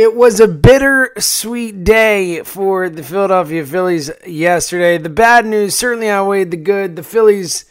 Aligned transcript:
It 0.00 0.16
was 0.16 0.40
a 0.40 0.48
bitter-sweet 0.48 1.84
day 1.84 2.42
for 2.42 2.88
the 2.88 3.02
Philadelphia 3.02 3.66
Phillies 3.66 4.10
yesterday. 4.26 4.96
The 4.96 5.10
bad 5.10 5.44
news 5.44 5.74
certainly 5.74 6.08
outweighed 6.08 6.50
the 6.50 6.56
good. 6.56 6.96
The 6.96 7.02
Phillies 7.02 7.66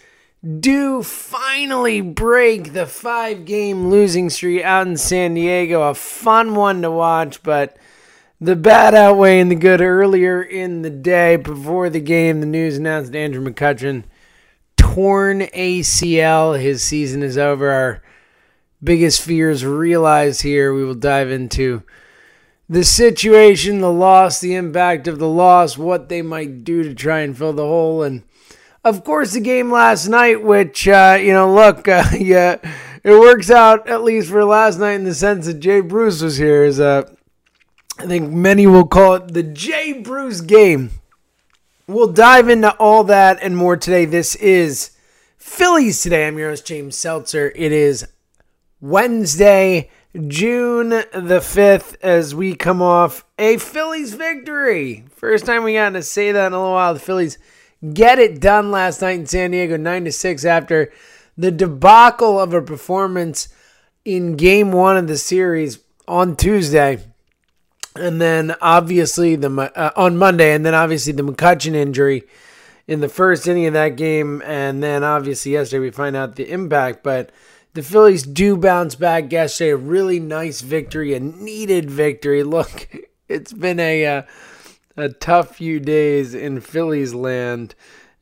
do 0.60 1.02
finally 1.02 2.02
break 2.02 2.74
the 2.74 2.86
five 2.86 3.46
game 3.46 3.90
losing 3.90 4.30
streak 4.30 4.64
out 4.64 4.86
in 4.86 4.96
San 4.96 5.34
Diego. 5.34 5.82
A 5.82 5.96
fun 5.96 6.54
one 6.54 6.84
to 6.84 6.92
watch, 6.92 7.42
but 7.42 7.76
the 8.40 8.56
bad 8.56 8.94
outweighing 8.94 9.50
the 9.50 9.56
good 9.56 9.82
earlier 9.82 10.40
in 10.40 10.84
the 10.84 10.92
day 10.92 11.36
before 11.36 11.90
the 11.90 12.00
game. 12.00 12.42
The 12.42 12.46
news 12.46 12.78
announced 12.78 13.16
Andrew 13.16 13.44
McCutchen 13.44 14.04
torn 14.78 15.40
ACL. 15.40 16.62
His 16.62 16.84
season 16.84 17.24
is 17.24 17.40
over. 17.40 17.72
Our 17.72 18.04
biggest 18.84 19.24
fears 19.24 19.66
realized 19.66 20.44
here. 20.44 20.76
We 20.76 20.84
will 20.84 20.94
dive 20.94 21.32
into 21.32 21.82
the 22.70 22.84
situation, 22.84 23.82
the 23.82 23.92
loss, 23.92 24.40
the 24.40 24.54
impact 24.54 25.08
of 25.08 25.18
the 25.18 25.28
loss, 25.28 25.78
what 25.78 26.08
they 26.08 26.22
might 26.22 26.64
do 26.64 26.84
to 26.84 26.94
try 26.94 27.22
and 27.22 27.36
fill 27.36 27.52
the 27.52 27.64
hole, 27.64 28.04
and 28.04 28.24
of 28.84 29.04
course 29.04 29.34
the 29.34 29.40
game 29.40 29.72
last 29.72 30.08
night, 30.08 30.44
which 30.44 30.88
uh, 30.88 31.18
you 31.20 31.34
know, 31.34 31.52
look, 31.52 31.88
uh, 31.88 32.04
yeah, 32.14 32.58
it 33.04 33.20
works 33.20 33.50
out 33.50 33.90
at 33.90 34.04
least 34.04 34.30
for 34.30 34.46
last 34.46 34.80
night 34.80 34.94
in 34.94 35.04
the 35.04 35.16
sense 35.16 35.48
that 35.48 35.60
Jay 35.60 35.82
Bruce 35.82 36.22
was 36.22 36.38
here. 36.38 36.64
Is 36.64 36.80
uh, 36.80 37.10
I 37.98 38.06
think 38.06 38.32
many 38.32 38.68
will 38.68 38.88
call 38.88 39.16
it 39.16 39.34
the 39.34 39.44
Jay 39.44 39.94
Bruce 39.94 40.42
game. 40.42 40.92
We'll 41.88 42.14
dive 42.14 42.50
into 42.50 42.72
all 42.76 43.04
that 43.06 43.40
and 43.42 43.58
more 43.58 43.76
today. 43.76 44.06
This 44.06 44.36
is 44.36 44.92
Phillies 45.38 46.04
today. 46.04 46.28
I'm 46.28 46.38
your 46.38 46.52
host 46.52 46.68
James 46.68 46.96
Seltzer. 46.96 47.52
It 47.56 47.72
is 47.72 48.08
Wednesday. 48.80 49.90
June 50.16 50.90
the 50.90 51.40
5th 51.40 51.96
as 52.02 52.34
we 52.34 52.56
come 52.56 52.82
off 52.82 53.24
a 53.38 53.58
Phillies 53.58 54.16
victory. 54.16 55.06
First 55.12 55.46
time 55.46 55.64
we 55.64 55.74
got 55.74 55.92
to 55.92 56.02
say 56.02 56.32
that 56.32 56.48
in 56.48 56.54
a 56.54 56.58
little 56.58 56.74
while. 56.74 56.96
The 56.96 57.00
Phillies 57.00 57.38
get 57.94 58.18
it 58.18 58.42
done 58.42 58.72
last 58.72 59.02
night 59.02 59.20
in 59.20 59.28
San 59.28 59.52
Diego 59.52 59.78
9 59.78 60.06
to 60.06 60.12
6 60.12 60.46
after 60.46 60.92
the 61.38 61.52
debacle 61.52 62.40
of 62.40 62.56
a 62.56 62.62
performance 62.62 63.50
in 64.04 64.36
game 64.36 64.72
1 64.72 64.98
of 64.98 65.08
the 65.08 65.18
series 65.18 65.78
on 66.08 66.36
Tuesday. 66.36 67.06
And 67.96 68.20
then 68.20 68.56
obviously 68.62 69.36
the 69.36 69.72
uh, 69.76 69.92
on 69.96 70.18
Monday 70.18 70.54
and 70.54 70.66
then 70.66 70.74
obviously 70.74 71.14
the 71.14 71.24
McCutchen 71.24 71.76
injury 71.76 72.24
in 72.88 73.02
the 73.02 73.10
first 73.10 73.48
inning 73.48 73.68
of 73.68 73.74
that 73.74 73.96
game 73.96 74.42
and 74.44 74.82
then 74.82 75.04
obviously 75.04 75.52
yesterday 75.52 75.80
we 75.80 75.92
find 75.92 76.16
out 76.16 76.36
the 76.36 76.50
impact 76.50 77.04
but 77.04 77.32
the 77.74 77.84
Phillies 77.84 78.24
do 78.24 78.58
bounce 78.58 78.96
back 78.96 79.32
yesterday. 79.32 79.72
A 79.72 79.78
really 79.78 80.20
nice 80.20 80.62
victory, 80.62 81.14
a 81.14 81.20
needed 81.20 81.90
victory. 81.90 82.44
Look, 82.44 82.90
it's 83.28 83.54
been 83.54 83.80
a 83.80 84.06
uh, 84.06 84.22
a 84.98 85.10
tough 85.10 85.56
few 85.56 85.80
days 85.80 86.34
in 86.34 86.62
Phillies 86.62 87.14
land. 87.14 87.76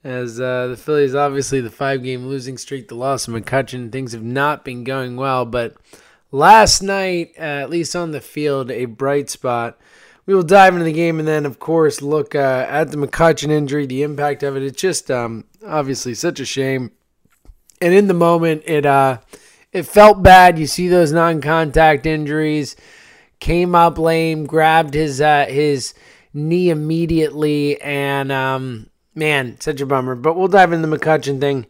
As 0.04 0.40
uh, 0.40 0.68
the 0.68 0.78
Phillies, 0.78 1.16
obviously, 1.16 1.60
the 1.60 1.70
five 1.70 2.04
game 2.04 2.28
losing 2.28 2.58
streak, 2.58 2.88
the 2.88 2.96
loss 2.96 3.28
of 3.28 3.34
McCutchen, 3.34 3.92
things 3.92 4.14
have 4.14 4.24
not 4.24 4.64
been 4.64 4.84
going 4.84 5.18
well. 5.18 5.46
But 5.46 5.76
last 6.32 6.82
night, 6.82 7.34
uh, 7.38 7.42
at 7.42 7.70
least 7.70 7.96
on 7.96 8.12
the 8.12 8.22
field, 8.22 8.72
a 8.72 8.86
bright 8.86 9.30
spot. 9.30 9.78
We 10.26 10.36
will 10.36 10.44
dive 10.44 10.74
into 10.74 10.84
the 10.84 10.92
game 10.92 11.20
and 11.20 11.28
then, 11.28 11.46
of 11.46 11.58
course, 11.58 12.02
look 12.02 12.36
uh, 12.36 12.66
at 12.70 12.92
the 12.92 12.98
McCutchen 12.98 13.50
injury, 13.50 13.86
the 13.86 14.04
impact 14.04 14.44
of 14.44 14.58
it. 14.58 14.64
It's 14.64 14.80
just 14.80 15.10
um, 15.10 15.46
obviously 15.66 16.14
such 16.14 16.42
a 16.42 16.46
shame 16.46 16.92
and 17.82 17.94
in 17.94 18.08
the 18.08 18.14
moment, 18.14 18.64
it 18.66 18.86
uh, 18.86 19.20
it 19.72 19.84
felt 19.84 20.24
bad. 20.24 20.58
You 20.60 20.68
see 20.68 20.88
those 20.88 21.12
non-contact 21.12 22.06
injuries. 22.06 22.76
Came 23.40 23.76
up 23.76 24.00
lame, 24.00 24.46
grabbed 24.46 24.96
his 24.96 25.22
uh, 25.22 25.46
his 25.48 25.94
knee 26.34 26.70
immediately, 26.70 27.80
and 27.82 28.32
um, 28.32 28.90
man, 29.14 29.60
such 29.60 29.82
a 29.82 29.86
bummer. 29.86 30.16
But 30.16 30.36
we'll 30.36 30.48
dive 30.48 30.74
into 30.74 30.88
the 30.88 30.98
McCutchen 30.98 31.40
thing. 31.40 31.68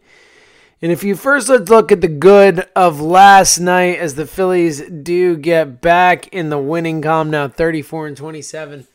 And 0.80 0.92
if 0.92 1.02
you 1.02 1.16
first 1.16 1.48
let's 1.48 1.68
look 1.68 1.90
at 1.90 2.02
the 2.02 2.08
good 2.08 2.68
of 2.76 3.00
last 3.00 3.58
night 3.58 3.98
as 3.98 4.14
the 4.14 4.26
Phillies 4.26 4.80
do 4.82 5.36
get 5.36 5.80
back 5.80 6.28
in 6.28 6.50
the 6.50 6.58
winning 6.58 7.02
column 7.02 7.30
now 7.30 7.48
34 7.48 8.06
and 8.06 8.16
27 8.16 8.86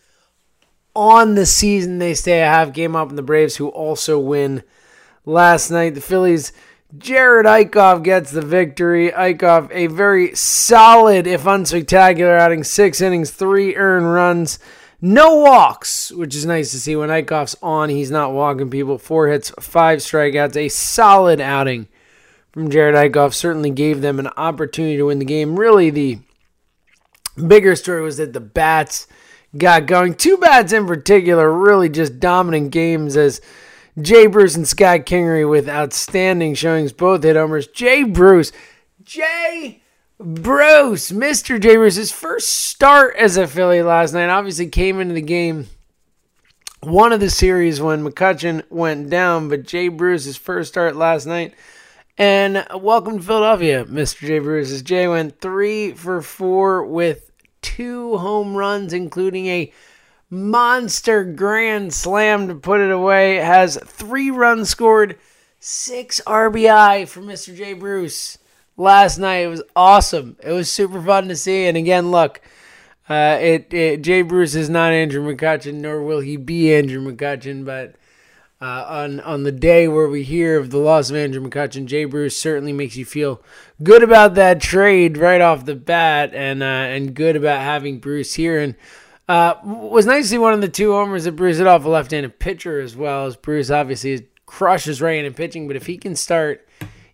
on 0.95 1.35
the 1.35 1.45
season 1.45 1.99
they 1.99 2.13
stay 2.13 2.41
a 2.41 2.45
half 2.45 2.71
game 2.71 2.95
up 2.95 3.09
in 3.09 3.17
the 3.17 3.21
Braves 3.21 3.57
who 3.57 3.67
also 3.67 4.17
win 4.17 4.63
last 5.25 5.71
night 5.71 5.93
the 5.93 5.99
Phillies 5.99 6.53
Jerad 6.95 7.45
Eickhoff 7.45 8.03
gets 8.03 8.31
the 8.31 8.41
victory. 8.41 9.09
Eickhoff, 9.09 9.69
a 9.71 9.87
very 9.87 10.35
solid, 10.35 11.25
if 11.25 11.43
unspectacular 11.43 12.39
outing, 12.39 12.63
six 12.63 13.01
innings, 13.01 13.31
three 13.31 13.75
earned 13.75 14.13
runs, 14.13 14.59
no 15.01 15.35
walks, 15.37 16.11
which 16.11 16.35
is 16.35 16.45
nice 16.45 16.71
to 16.71 16.79
see. 16.79 16.95
When 16.95 17.09
Eickhoff's 17.09 17.55
on, 17.63 17.89
he's 17.89 18.11
not 18.11 18.31
walking 18.31 18.69
people. 18.69 18.99
Four 18.99 19.27
hits, 19.29 19.51
five 19.59 19.99
strikeouts, 19.99 20.55
a 20.55 20.69
solid 20.69 21.41
outing 21.41 21.87
from 22.51 22.69
Jerad 22.69 22.93
Eickhoff. 22.93 23.33
Certainly 23.33 23.71
gave 23.71 24.01
them 24.01 24.19
an 24.19 24.27
opportunity 24.37 24.97
to 24.97 25.07
win 25.07 25.17
the 25.17 25.25
game. 25.25 25.59
Really, 25.59 25.89
the 25.89 26.19
bigger 27.47 27.75
story 27.75 28.03
was 28.03 28.17
that 28.17 28.33
the 28.33 28.39
bats 28.39 29.07
got 29.57 29.87
going. 29.87 30.13
Two 30.13 30.37
bats 30.37 30.71
in 30.71 30.85
particular, 30.85 31.51
really 31.51 31.89
just 31.89 32.19
dominant 32.19 32.69
games 32.69 33.17
as 33.17 33.41
Jay 34.01 34.25
Bruce 34.25 34.55
and 34.55 34.67
Scott 34.67 35.01
Kingery 35.01 35.47
with 35.47 35.69
outstanding 35.69 36.55
showings, 36.55 36.91
both 36.91 37.23
hit 37.23 37.35
homers. 37.35 37.67
Jay 37.67 38.03
Bruce, 38.03 38.51
Jay 39.03 39.81
Bruce, 40.19 41.11
Mr. 41.11 41.61
Jay 41.61 41.75
Bruce, 41.75 41.95
his 41.95 42.11
first 42.11 42.49
start 42.49 43.15
as 43.17 43.37
a 43.37 43.45
Philly 43.45 43.83
last 43.83 44.13
night, 44.13 44.29
obviously 44.29 44.67
came 44.67 44.99
into 44.99 45.13
the 45.13 45.21
game 45.21 45.67
one 46.85 47.13
of 47.13 47.19
the 47.19 47.29
series 47.29 47.79
when 47.79 48.03
McCutchen 48.03 48.63
went 48.69 49.09
down, 49.09 49.47
but 49.47 49.63
Jay 49.63 49.87
Bruce, 49.87 50.25
his 50.25 50.37
first 50.37 50.69
start 50.69 50.95
last 50.95 51.25
night. 51.25 51.53
And 52.17 52.65
welcome 52.75 53.17
to 53.17 53.23
Philadelphia, 53.23 53.85
Mr. 53.85 54.27
Jay 54.27 54.39
Bruce. 54.39 54.71
As 54.71 54.81
Jay 54.81 55.07
went 55.07 55.39
three 55.39 55.93
for 55.93 56.21
four 56.21 56.85
with 56.85 57.31
two 57.61 58.17
home 58.17 58.55
runs, 58.55 58.91
including 58.91 59.47
a 59.47 59.71
monster 60.33 61.23
grand 61.23 61.93
slam 61.93 62.47
to 62.47 62.55
put 62.55 62.79
it 62.79 62.91
away. 62.91 63.35
Has 63.35 63.77
three 63.85 64.31
runs 64.31 64.69
scored, 64.69 65.17
six 65.59 66.19
RBI 66.25 67.07
for 67.07 67.21
Mr. 67.21 67.55
Jay 67.55 67.73
Bruce 67.73 68.39
last 68.75 69.19
night. 69.19 69.43
It 69.43 69.47
was 69.47 69.63
awesome. 69.75 70.35
It 70.41 70.51
was 70.51 70.71
super 70.71 71.01
fun 71.01 71.27
to 71.27 71.35
see. 71.35 71.65
And 71.67 71.77
again, 71.77 72.09
look, 72.09 72.41
uh, 73.07 73.37
it, 73.39 73.71
it 73.73 74.01
Jay 74.01 74.23
Bruce 74.23 74.55
is 74.55 74.69
not 74.69 74.91
Andrew 74.91 75.23
McCutchen, 75.23 75.75
nor 75.75 76.01
will 76.01 76.19
he 76.19 76.35
be 76.35 76.73
Andrew 76.73 77.01
McCutchen, 77.01 77.63
but. 77.63 77.95
Uh, 78.61 78.85
on 78.87 79.19
on 79.19 79.43
the 79.43 79.51
day 79.51 79.89
where 79.89 80.07
we 80.07 80.23
hear 80.23 80.57
of 80.57 80.69
the 80.69 80.77
loss 80.77 81.09
of 81.09 81.17
Andrew 81.17 81.45
McCutchen, 81.45 81.85
Jay 81.85 82.05
Bruce 82.05 82.37
certainly 82.37 82.71
makes 82.71 82.95
you 82.95 83.03
feel 83.03 83.41
good 83.81 84.01
about 84.01 84.35
that 84.35 84.61
trade 84.61 85.17
right 85.17 85.41
off 85.41 85.65
the 85.65 85.75
bat, 85.75 86.33
and 86.33 86.63
uh, 86.63 86.65
and 86.65 87.13
good 87.13 87.35
about 87.35 87.59
having 87.59 87.99
Bruce 87.99 88.35
here. 88.35 88.61
And 88.61 88.75
uh, 89.33 89.57
was 89.63 90.05
nice 90.05 90.25
to 90.25 90.29
see 90.29 90.37
one 90.37 90.53
of 90.53 90.61
the 90.61 90.69
two 90.69 90.91
homers 90.91 91.23
that 91.23 91.31
Bruce 91.31 91.57
hit 91.57 91.65
off 91.65 91.85
a 91.85 91.89
left-handed 91.89 92.37
pitcher 92.37 92.79
as 92.79 92.95
well 92.95 93.25
as 93.25 93.35
Bruce 93.35 93.71
obviously 93.71 94.27
crushes 94.45 95.01
right-handed 95.01 95.35
pitching, 95.35 95.65
but 95.65 95.75
if 95.75 95.87
he 95.87 95.97
can 95.97 96.15
start 96.15 96.67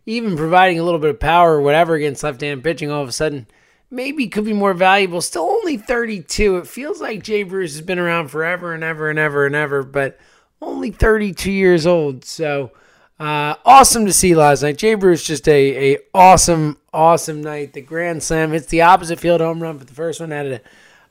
even 0.05 0.35
providing 0.35 0.77
a 0.79 0.83
little 0.83 0.99
bit 0.99 1.11
of 1.11 1.19
power 1.21 1.55
or 1.55 1.61
whatever 1.61 1.95
against 1.95 2.21
left-handed 2.21 2.61
pitching, 2.61 2.91
all 2.91 3.01
of 3.01 3.07
a 3.07 3.13
sudden 3.13 3.47
maybe 3.89 4.27
could 4.27 4.43
be 4.43 4.51
more 4.51 4.73
valuable. 4.73 5.21
Still 5.21 5.43
only 5.43 5.77
32. 5.77 6.57
It 6.57 6.67
feels 6.67 6.99
like 6.99 7.23
Jay 7.23 7.43
Bruce 7.43 7.71
has 7.71 7.81
been 7.83 7.99
around 7.99 8.27
forever 8.27 8.73
and 8.73 8.83
ever 8.83 9.09
and 9.09 9.17
ever 9.17 9.45
and 9.45 9.55
ever, 9.55 9.81
but 9.81 10.19
only 10.61 10.91
32 10.91 11.49
years 11.49 11.87
old. 11.87 12.25
So 12.25 12.71
uh, 13.17 13.55
awesome 13.65 14.05
to 14.05 14.11
see 14.11 14.35
last 14.35 14.61
night. 14.61 14.77
Jay 14.77 14.95
Bruce 14.95 15.23
just 15.23 15.47
a, 15.47 15.93
a 15.93 15.97
awesome, 16.13 16.79
awesome 16.93 17.41
night. 17.41 17.71
The 17.71 17.81
grand 17.81 18.23
slam 18.23 18.51
hits 18.51 18.67
the 18.67 18.81
opposite 18.81 19.21
field 19.21 19.39
home 19.39 19.63
run 19.63 19.79
for 19.79 19.85
the 19.85 19.93
first 19.93 20.19
one. 20.19 20.31
Had 20.31 20.47
a 20.47 20.61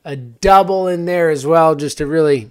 a 0.04 0.16
double 0.16 0.88
in 0.88 1.04
there 1.04 1.30
as 1.30 1.46
well. 1.46 1.74
Just 1.74 2.00
a 2.00 2.06
really 2.06 2.50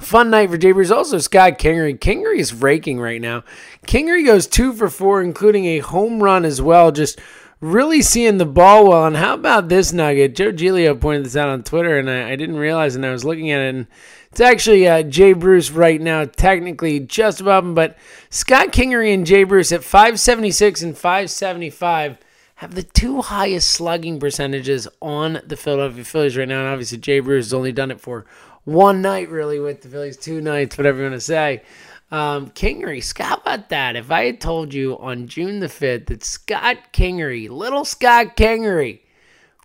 fun 0.00 0.30
night 0.30 0.50
for 0.50 0.58
Jay 0.58 0.72
Bruce. 0.72 0.90
Also, 0.90 1.18
Scott 1.18 1.58
Kingery. 1.58 1.98
Kingery 1.98 2.38
is 2.38 2.54
raking 2.54 3.00
right 3.00 3.20
now. 3.20 3.44
Kingery 3.86 4.24
goes 4.24 4.46
two 4.46 4.72
for 4.72 4.88
four, 4.88 5.22
including 5.22 5.66
a 5.66 5.78
home 5.78 6.22
run 6.22 6.44
as 6.44 6.60
well. 6.60 6.92
Just 6.92 7.20
really 7.60 8.02
seeing 8.02 8.38
the 8.38 8.46
ball 8.46 8.88
well. 8.88 9.06
And 9.06 9.16
how 9.16 9.34
about 9.34 9.68
this 9.68 9.92
nugget? 9.92 10.36
Joe 10.36 10.52
Giglio 10.52 10.94
pointed 10.94 11.24
this 11.24 11.36
out 11.36 11.48
on 11.48 11.62
Twitter, 11.62 11.98
and 11.98 12.10
I, 12.10 12.32
I 12.32 12.36
didn't 12.36 12.56
realize, 12.56 12.94
and 12.94 13.06
I 13.06 13.10
was 13.10 13.24
looking 13.24 13.50
at 13.50 13.60
it, 13.60 13.74
and 13.74 13.86
it's 14.30 14.40
actually 14.40 14.86
uh, 14.86 15.02
Jay 15.02 15.32
Bruce 15.32 15.70
right 15.70 16.00
now, 16.00 16.24
technically 16.24 17.00
just 17.00 17.40
above 17.40 17.64
him, 17.64 17.74
but 17.74 17.96
Scott 18.30 18.72
Kingery 18.72 19.14
and 19.14 19.26
Jay 19.26 19.44
Bruce 19.44 19.72
at 19.72 19.84
576 19.84 20.82
and 20.82 20.98
575 20.98 22.18
have 22.56 22.74
the 22.74 22.82
two 22.82 23.20
highest 23.20 23.70
slugging 23.70 24.20
percentages 24.20 24.86
on 25.02 25.40
the 25.46 25.56
Philadelphia 25.56 26.04
Phillies 26.04 26.36
right 26.36 26.48
now. 26.48 26.60
And 26.60 26.68
obviously, 26.68 26.98
Jay 26.98 27.20
Bruce 27.20 27.46
has 27.46 27.54
only 27.54 27.72
done 27.72 27.90
it 27.90 28.00
for 28.00 28.24
one 28.64 29.02
night, 29.02 29.28
really, 29.28 29.58
with 29.58 29.82
the 29.82 29.88
Phillies, 29.88 30.16
two 30.16 30.40
nights, 30.40 30.78
whatever 30.78 30.98
you 30.98 31.04
want 31.04 31.14
to 31.14 31.20
say. 31.20 31.62
Um, 32.10 32.50
Kingery, 32.50 33.02
Scott, 33.02 33.40
about 33.42 33.70
that? 33.70 33.96
If 33.96 34.10
I 34.10 34.26
had 34.26 34.40
told 34.40 34.72
you 34.72 34.96
on 34.98 35.26
June 35.26 35.58
the 35.58 35.66
5th 35.66 36.06
that 36.06 36.22
Scott 36.22 36.76
Kingery, 36.92 37.48
little 37.48 37.84
Scott 37.84 38.36
Kingery, 38.36 39.00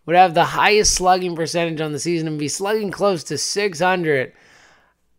would 0.05 0.15
have 0.15 0.33
the 0.33 0.45
highest 0.45 0.95
slugging 0.95 1.35
percentage 1.35 1.81
on 1.81 1.91
the 1.91 1.99
season 1.99 2.27
and 2.27 2.39
be 2.39 2.47
slugging 2.47 2.89
close 2.89 3.23
to 3.25 3.37
600. 3.37 4.33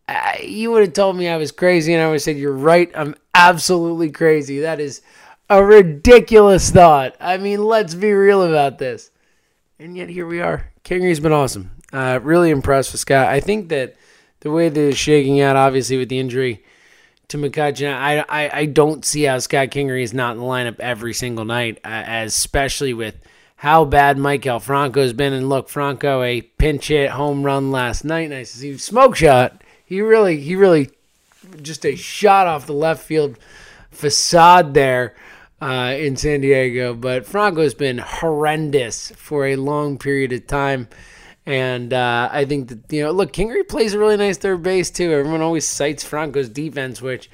Uh, 0.09 0.31
you 0.43 0.71
would 0.71 0.81
have 0.81 0.93
told 0.93 1.15
me 1.15 1.29
I 1.29 1.37
was 1.37 1.53
crazy, 1.53 1.93
and 1.93 2.03
I 2.03 2.07
would 2.07 2.15
have 2.15 2.21
said, 2.21 2.37
You're 2.37 2.51
right. 2.51 2.91
I'm 2.93 3.15
absolutely 3.33 4.11
crazy. 4.11 4.59
That 4.59 4.81
is 4.81 5.01
a 5.51 5.63
ridiculous 5.63 6.71
thought. 6.71 7.15
I 7.19 7.37
mean, 7.37 7.63
let's 7.63 7.93
be 7.93 8.11
real 8.11 8.43
about 8.43 8.77
this. 8.79 9.11
And 9.79 9.95
yet 9.97 10.09
here 10.09 10.25
we 10.25 10.41
are. 10.41 10.71
Kingery's 10.83 11.19
been 11.19 11.31
awesome. 11.31 11.71
Uh, 11.93 12.19
really 12.23 12.49
impressed 12.49 12.91
with 12.91 13.01
Scott. 13.01 13.27
I 13.27 13.39
think 13.39 13.69
that 13.69 13.95
the 14.39 14.49
way 14.49 14.69
that 14.69 14.87
it's 14.87 14.97
shaking 14.97 15.41
out, 15.41 15.55
obviously, 15.55 15.97
with 15.97 16.09
the 16.09 16.19
injury 16.19 16.63
to 17.27 17.37
McCutchen, 17.37 17.93
I, 17.93 18.19
I, 18.29 18.59
I 18.61 18.65
don't 18.65 19.05
see 19.05 19.23
how 19.23 19.39
Scott 19.39 19.67
Kingery 19.67 20.03
is 20.03 20.13
not 20.13 20.31
in 20.31 20.37
the 20.37 20.45
lineup 20.45 20.79
every 20.79 21.13
single 21.13 21.45
night, 21.45 21.79
uh, 21.83 22.03
especially 22.07 22.93
with– 22.93 23.15
how 23.61 23.85
bad 23.85 24.17
Maikel 24.17 24.59
Franco's 24.59 25.13
been. 25.13 25.33
And 25.33 25.47
look, 25.47 25.69
Franco 25.69 26.23
a 26.23 26.41
pinch 26.41 26.87
hit 26.87 27.11
home 27.11 27.43
run 27.43 27.69
last 27.69 28.03
night. 28.03 28.31
Nice 28.31 28.53
to 28.53 28.57
see 28.57 28.77
smoke 28.79 29.15
shot. 29.15 29.63
He 29.85 30.01
really, 30.01 30.37
he 30.37 30.55
really, 30.55 30.89
just 31.61 31.85
a 31.85 31.95
shot 31.95 32.47
off 32.47 32.65
the 32.65 32.73
left 32.73 33.03
field 33.03 33.37
facade 33.91 34.73
there 34.73 35.13
uh, 35.61 35.95
in 35.97 36.15
San 36.17 36.41
Diego. 36.41 36.93
But 36.93 37.25
Franco's 37.25 37.73
been 37.73 37.99
horrendous 37.99 39.11
for 39.11 39.45
a 39.45 39.55
long 39.55 39.97
period 39.97 40.33
of 40.33 40.47
time. 40.47 40.87
And 41.45 41.93
uh, 41.93 42.29
I 42.31 42.45
think 42.45 42.69
that, 42.69 42.93
you 42.93 43.03
know, 43.03 43.11
look, 43.11 43.33
Kingery 43.33 43.67
plays 43.67 43.93
a 43.93 43.99
really 43.99 44.17
nice 44.17 44.37
third 44.37 44.61
base, 44.61 44.91
too. 44.91 45.11
Everyone 45.11 45.41
always 45.41 45.65
cites 45.65 46.03
Franco's 46.03 46.49
defense, 46.49 47.01
which 47.01 47.29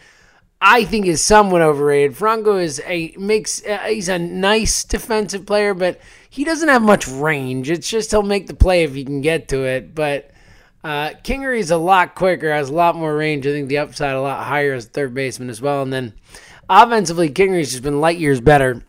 I 0.61 0.85
think 0.85 1.05
is 1.05 1.21
somewhat 1.21 1.61
overrated. 1.61 2.17
Franco 2.17 2.57
is 2.57 2.81
a 2.85 3.13
makes 3.17 3.63
uh, 3.65 3.77
he's 3.79 4.09
a 4.09 4.17
nice 4.17 4.83
defensive 4.83 5.45
player, 5.45 5.73
but 5.73 5.99
he 6.29 6.43
doesn't 6.43 6.69
have 6.69 6.81
much 6.81 7.07
range. 7.07 7.69
It's 7.69 7.89
just 7.89 8.11
he'll 8.11 8.23
make 8.23 8.47
the 8.47 8.55
play 8.55 8.83
if 8.83 8.95
he 8.95 9.05
can 9.05 9.21
get 9.21 9.49
to 9.49 9.65
it. 9.65 9.93
But 9.93 10.31
uh, 10.83 11.09
Kingery's 11.23 11.69
a 11.69 11.77
lot 11.77 12.15
quicker, 12.15 12.51
has 12.51 12.69
a 12.69 12.73
lot 12.73 12.95
more 12.95 13.15
range. 13.15 13.45
I 13.45 13.51
think 13.51 13.67
the 13.67 13.77
upside 13.77 14.15
a 14.15 14.21
lot 14.21 14.45
higher 14.45 14.73
as 14.73 14.85
third 14.85 15.13
baseman 15.13 15.49
as 15.49 15.61
well. 15.61 15.83
And 15.83 15.93
then 15.93 16.13
offensively, 16.69 17.29
Kingery's 17.29 17.71
just 17.71 17.83
been 17.83 18.01
light 18.01 18.17
years 18.17 18.41
better. 18.41 18.83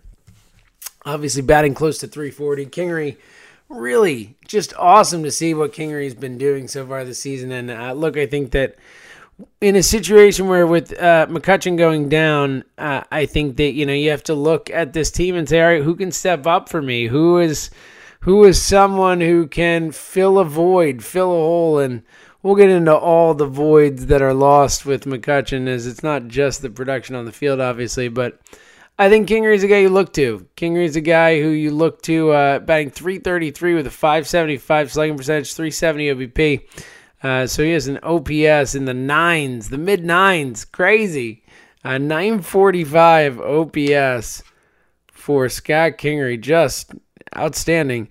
Obviously, 1.04 1.42
batting 1.42 1.74
close 1.74 1.98
to 1.98 2.06
340. 2.06 2.66
Kingery 2.66 3.16
really 3.68 4.36
just 4.46 4.72
awesome 4.78 5.22
to 5.22 5.30
see 5.30 5.54
what 5.54 5.72
Kingery's 5.72 6.14
been 6.14 6.38
doing 6.38 6.68
so 6.68 6.86
far 6.86 7.04
this 7.04 7.18
season. 7.18 7.52
And 7.52 7.70
uh, 7.70 7.92
look, 7.92 8.16
I 8.16 8.26
think 8.26 8.52
that 8.52 8.76
in 9.60 9.76
a 9.76 9.82
situation 9.82 10.48
where 10.48 10.66
with 10.66 10.92
uh, 11.00 11.26
McCutchen 11.28 11.76
going 11.76 12.08
down, 12.08 12.64
uh, 12.76 13.02
I 13.10 13.26
think 13.26 13.56
that 13.56 13.72
you 13.72 13.86
know 13.86 13.92
you 13.92 14.10
have 14.10 14.24
to 14.24 14.34
look 14.34 14.70
at 14.70 14.92
this 14.92 15.10
team 15.10 15.36
and 15.36 15.48
say, 15.48 15.60
all 15.60 15.68
right, 15.68 15.82
who 15.82 15.94
can 15.94 16.10
step 16.10 16.46
up 16.46 16.68
for 16.68 16.82
me? 16.82 17.06
Who 17.06 17.38
is 17.38 17.70
who 18.20 18.44
is 18.44 18.60
someone 18.60 19.20
who 19.20 19.46
can 19.46 19.92
fill 19.92 20.38
a 20.38 20.44
void, 20.44 21.04
fill 21.04 21.30
a 21.30 21.36
hole, 21.36 21.78
and 21.78 22.02
we'll 22.42 22.54
get 22.54 22.70
into 22.70 22.96
all 22.96 23.34
the 23.34 23.46
voids 23.46 24.06
that 24.06 24.22
are 24.22 24.34
lost 24.34 24.86
with 24.86 25.04
McCutchen. 25.04 25.66
As 25.68 25.86
it's 25.86 26.02
not 26.02 26.28
just 26.28 26.62
the 26.62 26.70
production 26.70 27.14
on 27.14 27.24
the 27.24 27.32
field, 27.32 27.60
obviously, 27.60 28.08
but 28.08 28.40
I 28.98 29.08
think 29.08 29.28
Kingery's 29.28 29.62
a 29.62 29.68
guy 29.68 29.78
you 29.78 29.90
look 29.90 30.12
to. 30.14 30.46
Kingery's 30.56 30.96
a 30.96 31.00
guy 31.00 31.40
who 31.40 31.50
you 31.50 31.70
look 31.70 32.02
to, 32.02 32.30
uh, 32.32 32.58
batting 32.58 32.90
333 32.90 33.74
with 33.74 33.86
a 33.86 33.90
575 33.90 34.92
slugging 34.92 35.16
percentage, 35.16 35.54
370 35.54 36.08
OBP. 36.08 36.62
Uh, 37.22 37.46
so 37.46 37.62
he 37.62 37.70
has 37.70 37.88
an 37.88 37.98
OPS 38.02 38.74
in 38.74 38.84
the 38.84 38.94
nines, 38.94 39.70
the 39.70 39.78
mid 39.78 40.04
nines. 40.04 40.64
Crazy. 40.64 41.44
Uh, 41.84 41.98
945 41.98 43.40
OPS 43.40 44.42
for 45.12 45.48
Scott 45.48 45.92
Kingery. 45.92 46.40
Just 46.40 46.92
outstanding. 47.36 48.08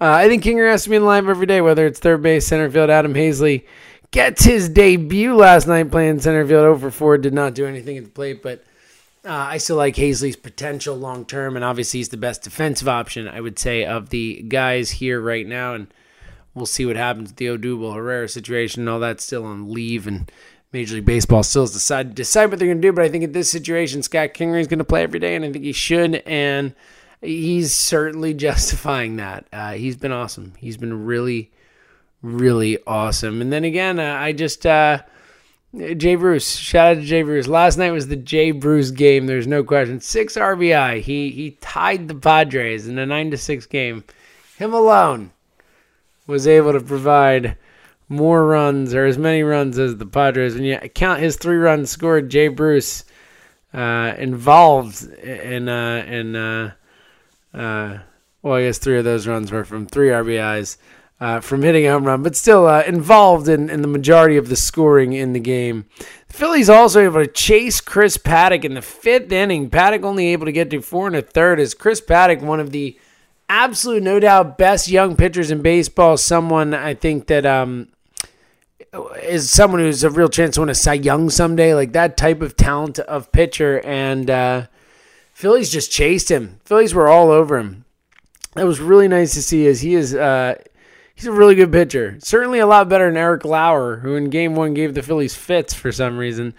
Uh, 0.00 0.12
I 0.12 0.28
think 0.28 0.42
Kingery 0.42 0.70
has 0.70 0.84
to 0.84 0.90
be 0.90 0.96
in 0.96 1.04
line 1.04 1.28
every 1.28 1.46
day, 1.46 1.60
whether 1.60 1.86
it's 1.86 2.00
third 2.00 2.22
base, 2.22 2.46
center 2.46 2.70
field. 2.70 2.88
Adam 2.88 3.12
Haseley 3.12 3.66
gets 4.10 4.44
his 4.44 4.68
debut 4.68 5.34
last 5.34 5.66
night 5.66 5.90
playing 5.90 6.20
center 6.20 6.46
field 6.46 6.64
over 6.64 6.90
four. 6.90 7.18
Did 7.18 7.34
not 7.34 7.54
do 7.54 7.66
anything 7.66 7.98
at 7.98 8.04
the 8.04 8.10
plate, 8.10 8.42
but 8.42 8.64
uh, 9.24 9.32
I 9.32 9.58
still 9.58 9.76
like 9.76 9.96
Haseley's 9.96 10.36
potential 10.36 10.96
long 10.96 11.26
term, 11.26 11.54
and 11.54 11.64
obviously 11.64 12.00
he's 12.00 12.08
the 12.08 12.16
best 12.16 12.42
defensive 12.42 12.88
option, 12.88 13.28
I 13.28 13.42
would 13.42 13.58
say, 13.58 13.84
of 13.84 14.08
the 14.08 14.42
guys 14.42 14.90
here 14.90 15.20
right 15.20 15.46
now. 15.46 15.74
And 15.74 15.88
we'll 16.54 16.64
see 16.64 16.86
what 16.86 16.96
happens 16.96 17.30
with 17.30 17.36
the 17.36 17.46
Odubel 17.46 17.94
Herrera 17.94 18.28
situation 18.28 18.82
and 18.82 18.88
all 18.88 19.00
that 19.00 19.20
still 19.20 19.44
on 19.44 19.70
leave 19.70 20.06
and 20.06 20.30
Major 20.72 20.94
League 20.94 21.04
Baseball 21.04 21.42
still 21.42 21.62
has 21.62 21.72
decided 21.72 22.14
decide 22.14 22.46
what 22.46 22.58
they're 22.58 22.68
going 22.68 22.80
to 22.80 22.88
do. 22.88 22.92
But 22.92 23.04
I 23.04 23.08
think 23.08 23.24
in 23.24 23.32
this 23.32 23.50
situation, 23.50 24.02
Scott 24.02 24.34
Kingery 24.34 24.60
is 24.60 24.68
going 24.68 24.78
to 24.78 24.84
play 24.84 25.02
every 25.02 25.18
day, 25.18 25.34
and 25.34 25.44
I 25.44 25.52
think 25.52 25.64
he 25.64 25.72
should. 25.72 26.22
And 26.26 26.74
he's 27.20 27.74
certainly 27.74 28.34
justifying 28.48 29.16
that. 29.16 29.46
Uh, 29.52 29.72
he's 29.72 29.96
been 29.96 30.12
awesome. 30.12 30.54
He's 30.58 30.76
been 30.76 31.04
really, 31.04 31.50
really 32.22 32.78
awesome. 32.86 33.40
And 33.40 33.52
then 33.52 33.64
again, 33.64 33.98
uh, 33.98 34.16
I 34.18 34.32
just 34.32 34.66
uh, 34.66 35.02
Jay 35.74 36.16
Bruce. 36.16 36.56
Shout 36.56 36.96
out 36.96 37.00
to 37.00 37.06
Jay 37.06 37.22
Bruce. 37.22 37.46
Last 37.46 37.76
night 37.76 37.92
was 37.92 38.08
the 38.08 38.16
Jay 38.16 38.50
Bruce 38.50 38.90
game. 38.90 39.26
There's 39.26 39.46
no 39.46 39.62
question. 39.62 40.00
Six 40.00 40.36
RBI. 40.36 41.00
He 41.00 41.30
he 41.30 41.52
tied 41.60 42.08
the 42.08 42.14
Padres 42.14 42.88
in 42.88 42.98
a 42.98 43.06
nine 43.06 43.30
to 43.30 43.36
six 43.36 43.66
game. 43.66 44.04
Him 44.56 44.74
alone 44.74 45.30
was 46.26 46.46
able 46.46 46.72
to 46.72 46.80
provide 46.80 47.56
more 48.08 48.44
runs 48.44 48.92
or 48.92 49.06
as 49.06 49.16
many 49.16 49.42
runs 49.42 49.78
as 49.78 49.96
the 49.96 50.06
Padres. 50.06 50.54
When 50.54 50.64
you 50.64 50.78
count 50.94 51.20
his 51.20 51.36
three 51.36 51.56
runs 51.56 51.90
scored, 51.90 52.28
Jay 52.28 52.48
Bruce 52.48 53.04
uh, 53.72 54.14
involved 54.18 55.04
in 55.04 55.68
uh, 55.68 56.04
in 56.06 56.34
uh, 56.34 56.72
uh, 57.54 57.98
well, 58.42 58.54
I 58.54 58.62
guess 58.62 58.78
three 58.78 58.98
of 58.98 59.04
those 59.04 59.26
runs 59.26 59.52
were 59.52 59.64
from 59.64 59.86
three 59.86 60.08
RBIs. 60.08 60.76
Uh, 61.20 61.38
from 61.38 61.60
hitting 61.60 61.86
a 61.86 61.90
home 61.90 62.04
run, 62.04 62.22
but 62.22 62.34
still 62.34 62.66
uh, 62.66 62.82
involved 62.86 63.46
in, 63.46 63.68
in 63.68 63.82
the 63.82 63.88
majority 63.88 64.38
of 64.38 64.48
the 64.48 64.56
scoring 64.56 65.12
in 65.12 65.34
the 65.34 65.38
game. 65.38 65.84
The 66.28 66.32
Phillies 66.32 66.70
also 66.70 66.98
able 66.98 67.22
to 67.22 67.30
chase 67.30 67.82
Chris 67.82 68.16
Paddack 68.16 68.64
in 68.64 68.72
the 68.72 68.80
fifth 68.80 69.30
inning. 69.30 69.68
Paddack 69.68 70.02
only 70.02 70.28
able 70.28 70.46
to 70.46 70.52
get 70.52 70.70
to 70.70 70.80
four 70.80 71.06
and 71.06 71.14
a 71.14 71.20
third 71.20 71.60
as 71.60 71.74
Chris 71.74 72.00
Paddack, 72.00 72.40
one 72.40 72.58
of 72.58 72.70
the 72.70 72.98
absolute 73.50 74.02
no 74.02 74.18
doubt 74.18 74.56
best 74.56 74.88
young 74.88 75.14
pitchers 75.14 75.50
in 75.50 75.60
baseball. 75.60 76.16
Someone 76.16 76.72
I 76.72 76.94
think 76.94 77.26
that 77.26 77.44
um, 77.44 77.88
is 79.22 79.50
someone 79.50 79.80
who's 79.80 80.04
a 80.04 80.10
real 80.10 80.28
chance 80.28 80.54
to 80.54 80.60
win 80.60 80.70
a 80.70 80.74
Cy 80.74 80.94
Young 80.94 81.28
someday. 81.28 81.74
Like 81.74 81.92
that 81.92 82.16
type 82.16 82.40
of 82.40 82.56
talent 82.56 82.98
of 83.00 83.30
pitcher, 83.30 83.80
and 83.84 84.30
uh, 84.30 84.66
Phillies 85.40 85.70
just 85.70 85.90
chased 85.90 86.30
him. 86.30 86.60
Phillies 86.66 86.92
were 86.92 87.08
all 87.08 87.30
over 87.30 87.56
him. 87.56 87.86
That 88.56 88.66
was 88.66 88.78
really 88.78 89.08
nice 89.08 89.32
to 89.32 89.42
see. 89.42 89.66
As 89.66 89.80
he 89.80 89.94
is, 89.94 90.14
uh, 90.14 90.56
he's 91.14 91.24
a 91.24 91.32
really 91.32 91.54
good 91.54 91.72
pitcher. 91.72 92.18
Certainly 92.20 92.58
a 92.58 92.66
lot 92.66 92.90
better 92.90 93.06
than 93.06 93.16
Eric 93.16 93.46
Lauer, 93.46 93.96
who 94.00 94.16
in 94.16 94.28
Game 94.28 94.54
One 94.54 94.74
gave 94.74 94.92
the 94.92 95.02
Phillies 95.02 95.34
fits 95.34 95.72
for 95.72 95.92
some 95.92 96.18
reason. 96.18 96.52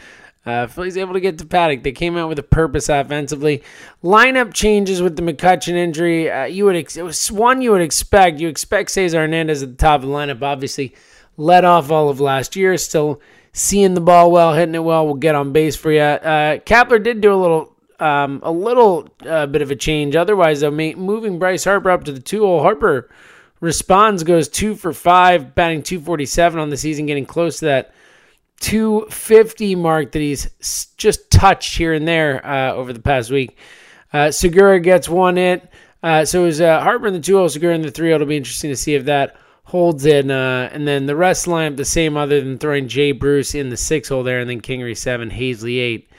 Uh, 0.47 0.65
Phillies 0.65 0.97
able 0.97 1.13
to 1.13 1.19
get 1.19 1.37
to 1.37 1.45
Paddack. 1.45 1.83
They 1.83 1.91
came 1.91 2.17
out 2.17 2.27
with 2.27 2.39
a 2.39 2.43
purpose 2.43 2.89
offensively. 2.89 3.61
Lineup 4.03 4.51
changes 4.51 4.99
with 4.99 5.15
the 5.15 5.21
McCutchen 5.21 5.73
injury. 5.73 6.31
Uh, 6.31 6.45
you 6.45 6.65
would 6.65 6.75
ex- 6.75 6.97
it 6.97 7.03
was 7.03 7.31
one 7.31 7.61
you 7.61 7.73
would 7.73 7.81
expect. 7.81 8.39
You 8.39 8.47
expect 8.47 8.89
Cesar 8.89 9.19
Hernandez 9.19 9.61
at 9.61 9.69
the 9.69 9.75
top 9.75 10.01
of 10.01 10.09
the 10.09 10.13
lineup. 10.15 10.41
Obviously, 10.41 10.95
led 11.37 11.65
off 11.65 11.91
all 11.91 12.09
of 12.09 12.19
last 12.19 12.55
year. 12.55 12.75
Still 12.79 13.21
seeing 13.53 13.93
the 13.93 14.01
ball 14.01 14.31
well, 14.31 14.55
hitting 14.55 14.73
it 14.73 14.83
well. 14.83 15.05
Will 15.05 15.13
get 15.13 15.35
on 15.35 15.51
base 15.53 15.75
for 15.75 15.91
you. 15.91 16.01
Uh, 16.01 16.57
Kapler 16.57 17.03
did 17.03 17.21
do 17.21 17.31
a 17.31 17.35
little, 17.35 17.70
um, 18.01 18.39
a 18.43 18.51
little 18.51 19.07
uh, 19.25 19.45
bit 19.45 19.61
of 19.61 19.71
a 19.71 19.75
change. 19.75 20.15
Otherwise, 20.15 20.61
though, 20.61 20.71
moving 20.71 21.39
Bryce 21.39 21.63
Harper 21.63 21.91
up 21.91 22.03
to 22.05 22.11
the 22.11 22.19
two 22.19 22.41
hole. 22.41 22.61
Harper 22.61 23.09
responds, 23.59 24.23
goes 24.23 24.49
two 24.49 24.75
for 24.75 24.91
five, 24.91 25.53
batting 25.55 25.83
247 25.83 26.59
on 26.59 26.69
the 26.69 26.77
season, 26.77 27.05
getting 27.05 27.25
close 27.25 27.59
to 27.59 27.65
that 27.65 27.93
250 28.61 29.75
mark 29.75 30.11
that 30.11 30.19
he's 30.19 30.49
just 30.97 31.29
touched 31.31 31.77
here 31.77 31.93
and 31.93 32.07
there 32.07 32.45
uh, 32.45 32.73
over 32.73 32.91
the 32.91 32.99
past 32.99 33.31
week. 33.31 33.57
Uh, 34.11 34.31
Segura 34.31 34.79
gets 34.79 35.07
one 35.07 35.37
hit. 35.37 35.69
Uh, 36.03 36.25
so 36.25 36.43
was 36.43 36.59
uh, 36.59 36.81
Harper 36.81 37.07
in 37.07 37.13
the 37.13 37.19
2 37.19 37.33
0, 37.33 37.47
Segura 37.47 37.75
in 37.75 37.81
the 37.83 37.91
3 37.91 38.07
0. 38.07 38.15
It'll 38.15 38.27
be 38.27 38.37
interesting 38.37 38.71
to 38.71 38.75
see 38.75 38.95
if 38.95 39.05
that 39.05 39.35
holds 39.63 40.05
in. 40.05 40.31
Uh, 40.31 40.69
and 40.73 40.87
then 40.87 41.05
the 41.05 41.15
rest 41.15 41.45
lineup 41.45 41.77
the 41.77 41.85
same, 41.85 42.17
other 42.17 42.41
than 42.41 42.57
throwing 42.57 42.87
Jay 42.87 43.11
Bruce 43.11 43.53
in 43.53 43.69
the 43.69 43.77
6 43.77 44.09
hole 44.09 44.23
there, 44.23 44.39
and 44.39 44.49
then 44.49 44.61
Kingery 44.61 44.97
7, 44.97 45.29
Haseley 45.29 45.79
8. 45.79 46.10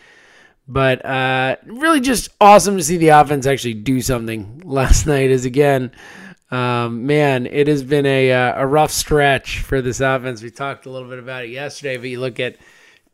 But 0.69 1.05
uh, 1.05 1.57
really 1.67 2.01
just 2.01 2.31
awesome 2.41 2.77
to 2.77 2.83
see 2.83 2.97
the 2.97 3.09
offense 3.09 3.47
actually 3.47 3.75
do 3.75 4.01
something 4.01 4.63
last 4.65 5.07
night, 5.07 5.31
as 5.31 5.45
again, 5.45 5.91
um, 6.51 7.07
man, 7.07 7.47
it 7.47 7.67
has 7.67 7.83
been 7.83 8.07
a 8.07 8.31
uh, 8.31 8.63
a 8.63 8.67
rough 8.67 8.93
stretch 8.93 9.61
for 9.61 9.81
this 9.81 10.01
offense. 10.01 10.43
We 10.43 10.51
talked 10.51 10.87
a 10.87 10.91
little 10.91 11.09
bit 11.09 11.19
about 11.19 11.45
it 11.45 11.51
yesterday, 11.51 11.97
but 11.97 12.11
you 12.11 12.21
look 12.21 12.39
at 12.39 12.57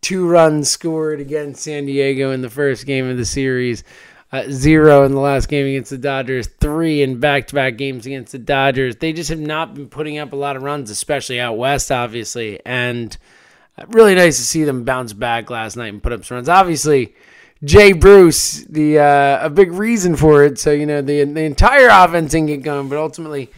two 0.01 0.29
runs 0.29 0.69
scored 0.69 1.21
against 1.21 1.63
San 1.63 1.87
Diego 1.87 2.33
in 2.33 2.43
the 2.43 2.51
first 2.51 2.85
game 2.85 3.09
of 3.09 3.17
the 3.17 3.25
series, 3.25 3.85
uh, 4.33 4.45
zero 4.51 5.05
in 5.05 5.13
the 5.13 5.21
last 5.21 5.49
game 5.49 5.67
against 5.67 5.91
the 5.91 5.99
Dodgers, 5.99 6.49
three 6.49 7.01
in 7.01 7.21
back 7.21 7.47
to 7.47 7.55
back 7.55 7.77
games 7.77 8.07
against 8.07 8.33
the 8.33 8.39
Dodgers. 8.39 8.97
They 8.97 9.13
just 9.13 9.31
have 9.31 9.39
not 9.39 9.75
been 9.75 9.89
putting 9.89 10.19
up 10.19 10.33
a 10.33 10.37
lot 10.37 10.57
of 10.57 10.63
runs, 10.63 10.91
especially 10.91 11.39
out 11.39 11.57
west, 11.57 11.93
obviously, 11.93 12.61
and 12.67 13.17
uh, 13.79 13.85
really 13.89 14.17
nice 14.17 14.37
to 14.39 14.45
see 14.45 14.65
them 14.65 14.83
bounce 14.83 15.13
back 15.13 15.49
last 15.49 15.77
night 15.77 15.93
and 15.93 16.03
put 16.03 16.13
up 16.13 16.25
some 16.25 16.35
runs. 16.35 16.49
Obviously 16.49 17.15
Jay 17.65 17.93
Bruce, 17.93 18.65
the 18.65 18.99
uh, 18.99 19.47
a 19.47 19.51
big 19.51 19.73
reason 19.73 20.15
for 20.17 20.45
it. 20.45 20.59
So 20.59 20.71
you 20.71 20.87
know 20.87 21.03
the 21.03 21.25
the 21.25 21.43
entire 21.43 21.89
offense 21.89 22.33
didn't 22.33 22.47
get 22.47 22.63
going, 22.63 22.89
but 22.89 22.99
ultimately 22.99 23.51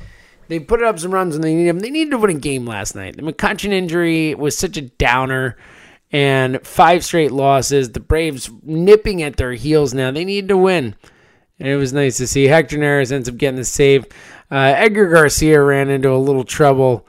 They 0.51 0.59
put 0.59 0.83
up 0.83 0.99
some 0.99 1.15
runs 1.15 1.37
and 1.37 1.45
they 1.45 1.55
need 1.55 1.69
them. 1.69 1.79
They 1.79 1.91
needed 1.91 2.11
to 2.11 2.19
win 2.19 2.37
a 2.37 2.41
game 2.41 2.67
last 2.67 2.97
night. 2.97 3.17
The 3.17 3.23
McCutchen 3.23 3.71
injury 3.71 4.35
was 4.35 4.59
such 4.59 4.77
a 4.77 4.83
downer, 4.83 5.57
and 6.11 6.67
five 6.67 7.05
straight 7.05 7.31
losses. 7.31 7.93
The 7.93 8.01
Braves 8.01 8.51
nipping 8.65 9.23
at 9.23 9.37
their 9.37 9.53
heels 9.53 9.95
now. 9.95 10.11
They 10.11 10.25
need 10.25 10.49
to 10.49 10.57
win. 10.57 10.97
And 11.61 11.69
it 11.69 11.77
was 11.77 11.93
nice 11.93 12.17
to 12.17 12.27
see. 12.27 12.47
Hector 12.49 12.79
Neris 12.79 13.13
ends 13.13 13.29
up 13.29 13.37
getting 13.37 13.59
the 13.59 13.65
save. 13.65 14.07
Uh, 14.51 14.75
Edgar 14.77 15.09
Garcia 15.09 15.63
ran 15.63 15.89
into 15.89 16.11
a 16.11 16.19
little 16.19 16.43
trouble, 16.43 17.07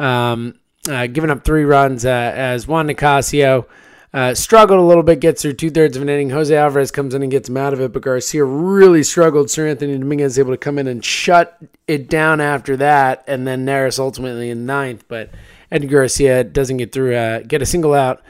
um, 0.00 0.58
uh, 0.88 1.06
giving 1.06 1.30
up 1.30 1.44
three 1.44 1.64
runs 1.64 2.04
uh, 2.04 2.08
as 2.34 2.66
Juan 2.66 2.88
Nicasio 2.88 3.66
uh, 4.12 4.34
struggled 4.34 4.80
a 4.80 4.82
little 4.82 5.02
bit, 5.02 5.20
gets 5.20 5.42
through 5.42 5.52
two 5.52 5.70
thirds 5.70 5.96
of 5.96 6.02
an 6.02 6.08
inning. 6.08 6.30
Jose 6.30 6.54
Alvarez 6.54 6.90
comes 6.90 7.14
in 7.14 7.22
and 7.22 7.30
gets 7.30 7.48
him 7.48 7.56
out 7.56 7.72
of 7.72 7.80
it, 7.80 7.92
but 7.92 8.02
Garcia 8.02 8.44
really 8.44 9.02
struggled. 9.02 9.46
Seranthony 9.46 9.98
Dominguez 9.98 10.38
able 10.38 10.52
to 10.52 10.56
come 10.56 10.78
in 10.78 10.88
and 10.88 11.04
shut 11.04 11.58
it 11.86 12.08
down 12.08 12.40
after 12.40 12.76
that, 12.78 13.22
and 13.26 13.46
then 13.46 13.64
Neris 13.64 13.98
ultimately 13.98 14.50
in 14.50 14.66
ninth. 14.66 15.04
But 15.06 15.30
Edgar 15.70 15.98
Garcia 15.98 16.42
doesn't 16.42 16.78
get 16.78 16.92
through, 16.92 17.14
uh, 17.14 17.40
get 17.40 17.62
a 17.62 17.66
single 17.66 17.94
out, 17.94 18.22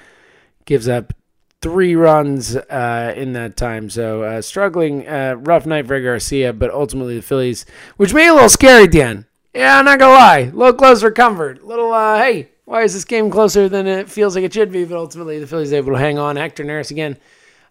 gives 0.66 0.88
up 0.88 1.14
three 1.62 1.94
runs 1.94 2.56
uh, 2.56 3.14
in 3.16 3.32
that 3.34 3.56
time. 3.56 3.88
So 3.90 4.22
uh, 4.22 4.42
struggling, 4.42 5.06
uh, 5.08 5.36
rough 5.38 5.66
night 5.66 5.86
for 5.86 6.00
Garcia, 6.00 6.52
but 6.52 6.70
ultimately 6.70 7.16
the 7.16 7.22
Phillies, 7.22 7.64
which 7.96 8.14
made 8.14 8.26
it 8.26 8.30
a 8.30 8.34
little 8.34 8.48
scary 8.48 8.88
end. 9.00 9.26
Yeah, 9.54 9.78
I'm 9.78 9.84
not 9.84 9.98
gonna 9.98 10.12
lie, 10.12 10.38
a 10.38 10.50
little 10.50 10.74
close 10.74 11.00
for 11.00 11.10
comfort. 11.10 11.64
Little, 11.64 11.92
hey, 11.92 12.50
why 12.70 12.84
is 12.84 12.94
this 12.94 13.04
game 13.04 13.32
closer 13.32 13.68
than 13.68 13.88
it 13.88 14.08
feels 14.08 14.36
like 14.36 14.44
it 14.44 14.54
should 14.54 14.70
be? 14.70 14.84
But 14.84 14.96
ultimately, 14.96 15.40
the 15.40 15.46
Phillies 15.48 15.72
able 15.72 15.90
to 15.90 15.98
hang 15.98 16.20
on. 16.20 16.36
Hector 16.36 16.64
Neris 16.64 16.92
again, 16.92 17.16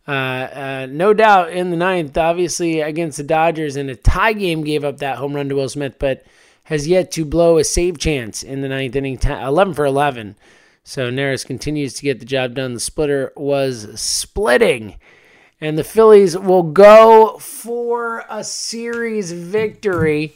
uh, 0.06 0.12
uh, 0.12 0.88
no 0.90 1.14
doubt 1.14 1.54
in 1.54 1.72
the 1.72 1.78
ninth, 1.78 2.18
obviously 2.18 2.82
against 2.82 3.16
the 3.16 3.24
Dodgers 3.24 3.78
in 3.78 3.90
a 3.90 3.96
tie 3.96 4.34
game, 4.34 4.62
gave 4.62 4.84
up 4.84 4.98
that 4.98 5.18
home 5.18 5.34
run 5.34 5.48
to 5.48 5.56
Will 5.56 5.70
Smith, 5.70 5.96
but 6.00 6.26
has 6.64 6.86
yet 6.86 7.14
to 7.14 7.24
blow 7.24 7.58
a 7.58 7.64
save 7.64 7.98
chance 7.98 8.44
in 8.44 8.60
the 8.60 8.68
ninth 8.68 8.94
inning, 8.94 9.18
10, 9.18 9.42
11 9.42 9.74
for 9.74 9.86
11. 9.86 10.36
So 10.84 11.10
Neris 11.10 11.46
continues 11.46 11.94
to 11.94 12.02
get 12.02 12.20
the 12.20 12.26
job 12.26 12.56
done. 12.56 12.74
The 12.74 12.82
splitter 12.82 13.32
was 13.38 13.98
splitting. 13.98 15.00
And 15.62 15.78
the 15.78 15.86
Phillies 15.86 16.38
will 16.38 16.64
go 16.64 17.38
for 17.38 18.26
a 18.30 18.44
series 18.44 19.32
victory 19.32 20.34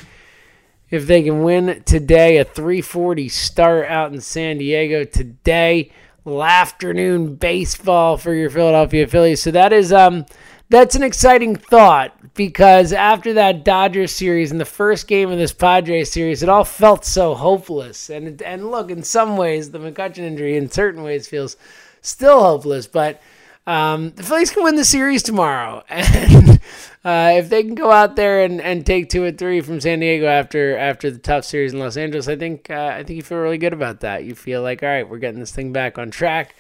if 0.94 1.08
they 1.08 1.24
can 1.24 1.42
win 1.42 1.82
today. 1.86 2.38
A 2.38 2.46
340 2.46 3.28
start 3.28 3.88
out 3.88 4.14
in 4.14 4.22
San 4.22 4.60
Diego 4.60 5.04
today. 5.04 5.92
Afternoon 6.26 7.36
baseball 7.36 8.16
for 8.18 8.34
your 8.34 8.52
Philadelphia 8.52 9.08
Phillies. 9.08 9.42
So 9.42 9.50
that 9.52 9.74
is 9.74 9.92
um 9.92 10.26
that's 10.70 10.96
an 10.96 11.02
exciting 11.02 11.56
thought 11.56 12.16
because 12.36 12.94
after 12.94 13.34
that 13.34 13.66
Dodgers 13.66 14.12
series 14.12 14.52
and 14.52 14.62
the 14.62 14.66
first 14.66 15.08
game 15.08 15.32
of 15.32 15.38
this 15.40 15.52
Padres 15.52 16.12
series, 16.12 16.44
it 16.44 16.50
all 16.50 16.64
felt 16.64 17.06
so 17.06 17.34
hopeless. 17.34 18.12
And 18.12 18.40
and 18.44 18.70
look, 18.70 18.92
in 18.92 19.02
some 19.02 19.36
ways, 19.36 19.72
the 19.72 19.80
McCutchen 19.80 20.20
injury 20.20 20.58
in 20.58 20.70
certain 20.70 21.02
ways 21.02 21.28
feels 21.28 21.58
still 22.02 22.40
hopeless, 22.40 22.86
but 22.86 23.20
um, 23.66 24.12
the 24.12 24.24
Phillies 24.24 24.52
can 24.52 24.64
win 24.64 24.76
the 24.76 24.84
series 24.84 25.24
tomorrow, 25.24 25.84
and 25.90 26.60
uh, 27.06 27.32
if 27.36 27.50
they 27.50 27.64
can 27.64 27.76
go 27.76 27.92
out 27.92 28.18
there 28.18 28.44
and, 28.44 28.60
and 28.60 28.86
take 28.86 29.10
two 29.10 29.24
or 29.24 29.32
three 29.32 29.62
from 29.62 29.80
San 29.80 30.02
Diego 30.02 30.26
after 30.26 30.78
after 30.78 31.10
the 31.10 31.18
tough 31.18 31.46
series 31.46 31.72
in 31.72 31.80
Los 31.80 31.96
Angeles, 31.96 32.28
I 32.28 32.36
think 32.36 32.70
uh, 32.70 32.92
I 32.94 33.04
think 33.04 33.16
you 33.16 33.24
feel 33.24 33.38
really 33.38 33.58
good 33.58 33.72
about 33.72 34.02
that. 34.02 34.26
You 34.26 34.36
feel 34.36 34.62
like, 34.62 34.84
all 34.84 34.90
right, 34.90 35.08
we're 35.08 35.20
getting 35.20 35.40
this 35.40 35.52
thing 35.52 35.72
back 35.72 35.98
on 35.98 36.12
track. 36.12 36.56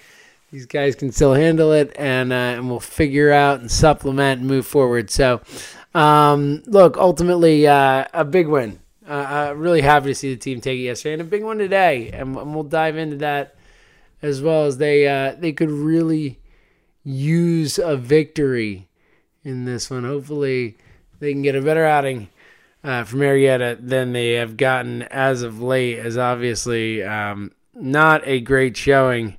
These 0.51 0.65
guys 0.65 0.95
can 0.95 1.11
still 1.11 1.33
handle 1.33 1.73
it, 1.73 1.93
and 1.97 2.31
uh, 2.31 2.35
and 2.35 2.69
we'll 2.69 2.79
figure 2.79 3.33
out 3.33 3.59
and 3.59 3.69
supplement 3.69 4.39
and 4.39 4.49
move 4.49 4.65
forward. 4.65 5.09
So, 5.09 5.41
um, 5.93 6.63
look, 6.67 6.95
ultimately, 6.95 7.67
uh, 7.67 8.05
a 8.13 8.23
big 8.23 8.47
win. 8.47 8.79
Uh, 9.05 9.49
uh, 9.49 9.53
really 9.57 9.81
happy 9.81 10.07
to 10.07 10.15
see 10.15 10.33
the 10.33 10.39
team 10.39 10.61
take 10.61 10.79
it 10.79 10.83
yesterday, 10.83 11.13
and 11.13 11.21
a 11.21 11.25
big 11.25 11.43
one 11.43 11.57
today, 11.57 12.11
and, 12.11 12.37
and 12.37 12.53
we'll 12.53 12.63
dive 12.63 12.95
into 12.95 13.17
that 13.17 13.55
as 14.21 14.41
well 14.41 14.63
as 14.63 14.77
they 14.77 15.35
they 15.37 15.51
could 15.51 15.69
really 15.69 16.39
use 17.03 17.77
a 17.77 17.97
victory 17.97 18.87
in 19.43 19.65
this 19.65 19.89
one. 19.89 20.03
Hopefully, 20.03 20.77
they 21.19 21.31
can 21.31 21.41
get 21.41 21.55
a 21.55 21.61
better 21.61 21.85
outing 21.85 22.29
uh, 22.83 23.03
from 23.03 23.19
Arrieta 23.19 23.77
than 23.79 24.13
they 24.13 24.33
have 24.33 24.57
gotten 24.57 25.03
as 25.03 25.41
of 25.41 25.61
late, 25.61 25.99
as 25.99 26.17
obviously 26.17 27.03
um, 27.03 27.51
not 27.73 28.21
a 28.25 28.39
great 28.39 28.75
showing 28.75 29.37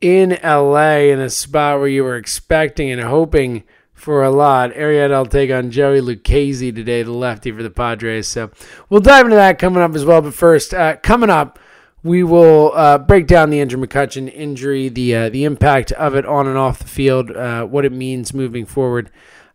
in 0.00 0.38
LA 0.42 0.96
in 0.96 1.20
a 1.20 1.30
spot 1.30 1.78
where 1.78 1.88
you 1.88 2.04
were 2.04 2.16
expecting 2.16 2.90
and 2.90 3.00
hoping 3.00 3.64
for 3.92 4.22
a 4.22 4.30
lot. 4.30 4.70
Arrieta 4.72 5.16
will 5.16 5.26
take 5.26 5.50
on 5.50 5.70
Joey 5.70 6.00
Lucchesi 6.00 6.74
today, 6.74 7.02
the 7.02 7.12
lefty 7.12 7.50
for 7.52 7.62
the 7.62 7.70
Padres. 7.70 8.28
So 8.28 8.50
we'll 8.90 9.00
dive 9.00 9.24
into 9.24 9.36
that 9.36 9.58
coming 9.58 9.82
up 9.82 9.94
as 9.94 10.04
well. 10.04 10.20
But 10.20 10.34
first, 10.34 10.74
uh, 10.74 10.96
coming 10.96 11.30
up, 11.30 11.58
we 12.04 12.22
will 12.22 12.70
uh, 12.74 12.98
break 12.98 13.26
down 13.26 13.48
the 13.48 13.60
Andrew 13.60 13.84
McCutchen 13.84 14.32
injury, 14.32 14.88
the 14.90 15.14
uh, 15.16 15.28
the 15.30 15.44
impact 15.44 15.90
of 15.92 16.14
it 16.14 16.26
on 16.26 16.46
and 16.46 16.58
off 16.58 16.78
the 16.78 16.86
field, 16.86 17.30
uh, 17.30 17.64
what 17.64 17.86
it 17.86 17.92
means 17.92 18.34
moving 18.34 18.66
forward, 18.66 19.10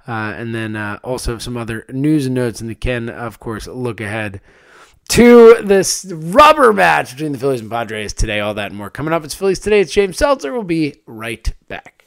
uh, 0.08 0.34
and 0.36 0.54
then 0.54 0.76
uh, 0.76 1.00
also 1.04 1.38
some 1.38 1.56
other 1.56 1.86
news 1.90 2.26
and 2.26 2.36
notes. 2.36 2.60
And 2.60 2.78
can, 2.82 3.08
of 3.08 3.40
course, 3.40 3.68
look 3.68 4.02
ahead 4.02 4.42
to 5.10 5.62
this 5.64 6.12
rubber 6.12 6.74
match 6.74 7.12
between 7.12 7.34
the 7.34 7.38
Phillies 7.38 7.62
and 7.62 7.70
Padres 7.70 8.14
today. 8.14 8.40
All 8.40 8.56
that 8.56 8.72
and 8.72 8.76
more 8.76 8.90
coming 8.90 9.14
up. 9.14 9.24
It's 9.24 9.36
Phillies 9.36 9.60
today. 9.60 9.82
It's 9.82 9.94
James 9.94 10.18
Seltzer. 10.18 10.52
We'll 10.52 10.64
be 10.64 10.96
right 11.06 11.54
back. 11.68 12.06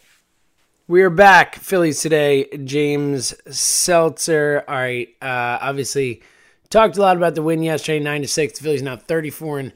We 0.89 1.03
are 1.03 1.11
back, 1.11 1.55
Phillies 1.55 2.01
today. 2.01 2.49
James 2.65 3.33
Seltzer. 3.49 4.65
All 4.67 4.75
right. 4.75 5.09
Uh, 5.23 5.59
obviously, 5.61 6.21
talked 6.69 6.97
a 6.97 7.01
lot 7.01 7.17
about 7.17 7.37
the 7.37 7.43
win 7.43 7.63
yesterday, 7.63 8.01
nine 8.01 8.23
to 8.23 8.29
six. 8.29 8.59
The 8.59 8.65
Phillies 8.65 8.83
now 8.83 8.97
thirty 8.97 9.31
four 9.31 9.61
and 9.61 9.73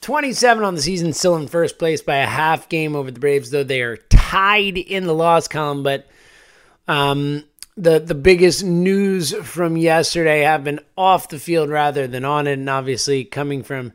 27 0.00 0.64
on 0.64 0.74
the 0.74 0.82
season, 0.82 1.12
still 1.12 1.36
in 1.36 1.46
first 1.46 1.78
place 1.78 2.00
by 2.00 2.16
a 2.16 2.26
half 2.26 2.68
game 2.68 2.96
over 2.96 3.10
the 3.10 3.20
Braves, 3.20 3.50
though 3.50 3.64
they 3.64 3.82
are 3.82 3.98
tied 4.08 4.78
in 4.78 5.04
the 5.06 5.14
loss 5.14 5.46
column. 5.46 5.82
But 5.82 6.06
um, 6.88 7.44
the 7.76 7.98
the 7.98 8.14
biggest 8.14 8.64
news 8.64 9.34
from 9.34 9.76
yesterday 9.76 10.40
happened 10.40 10.80
off 10.96 11.28
the 11.28 11.38
field 11.38 11.68
rather 11.68 12.06
than 12.06 12.24
on 12.24 12.46
it, 12.46 12.54
and 12.54 12.70
obviously 12.70 13.24
coming 13.24 13.62
from 13.62 13.92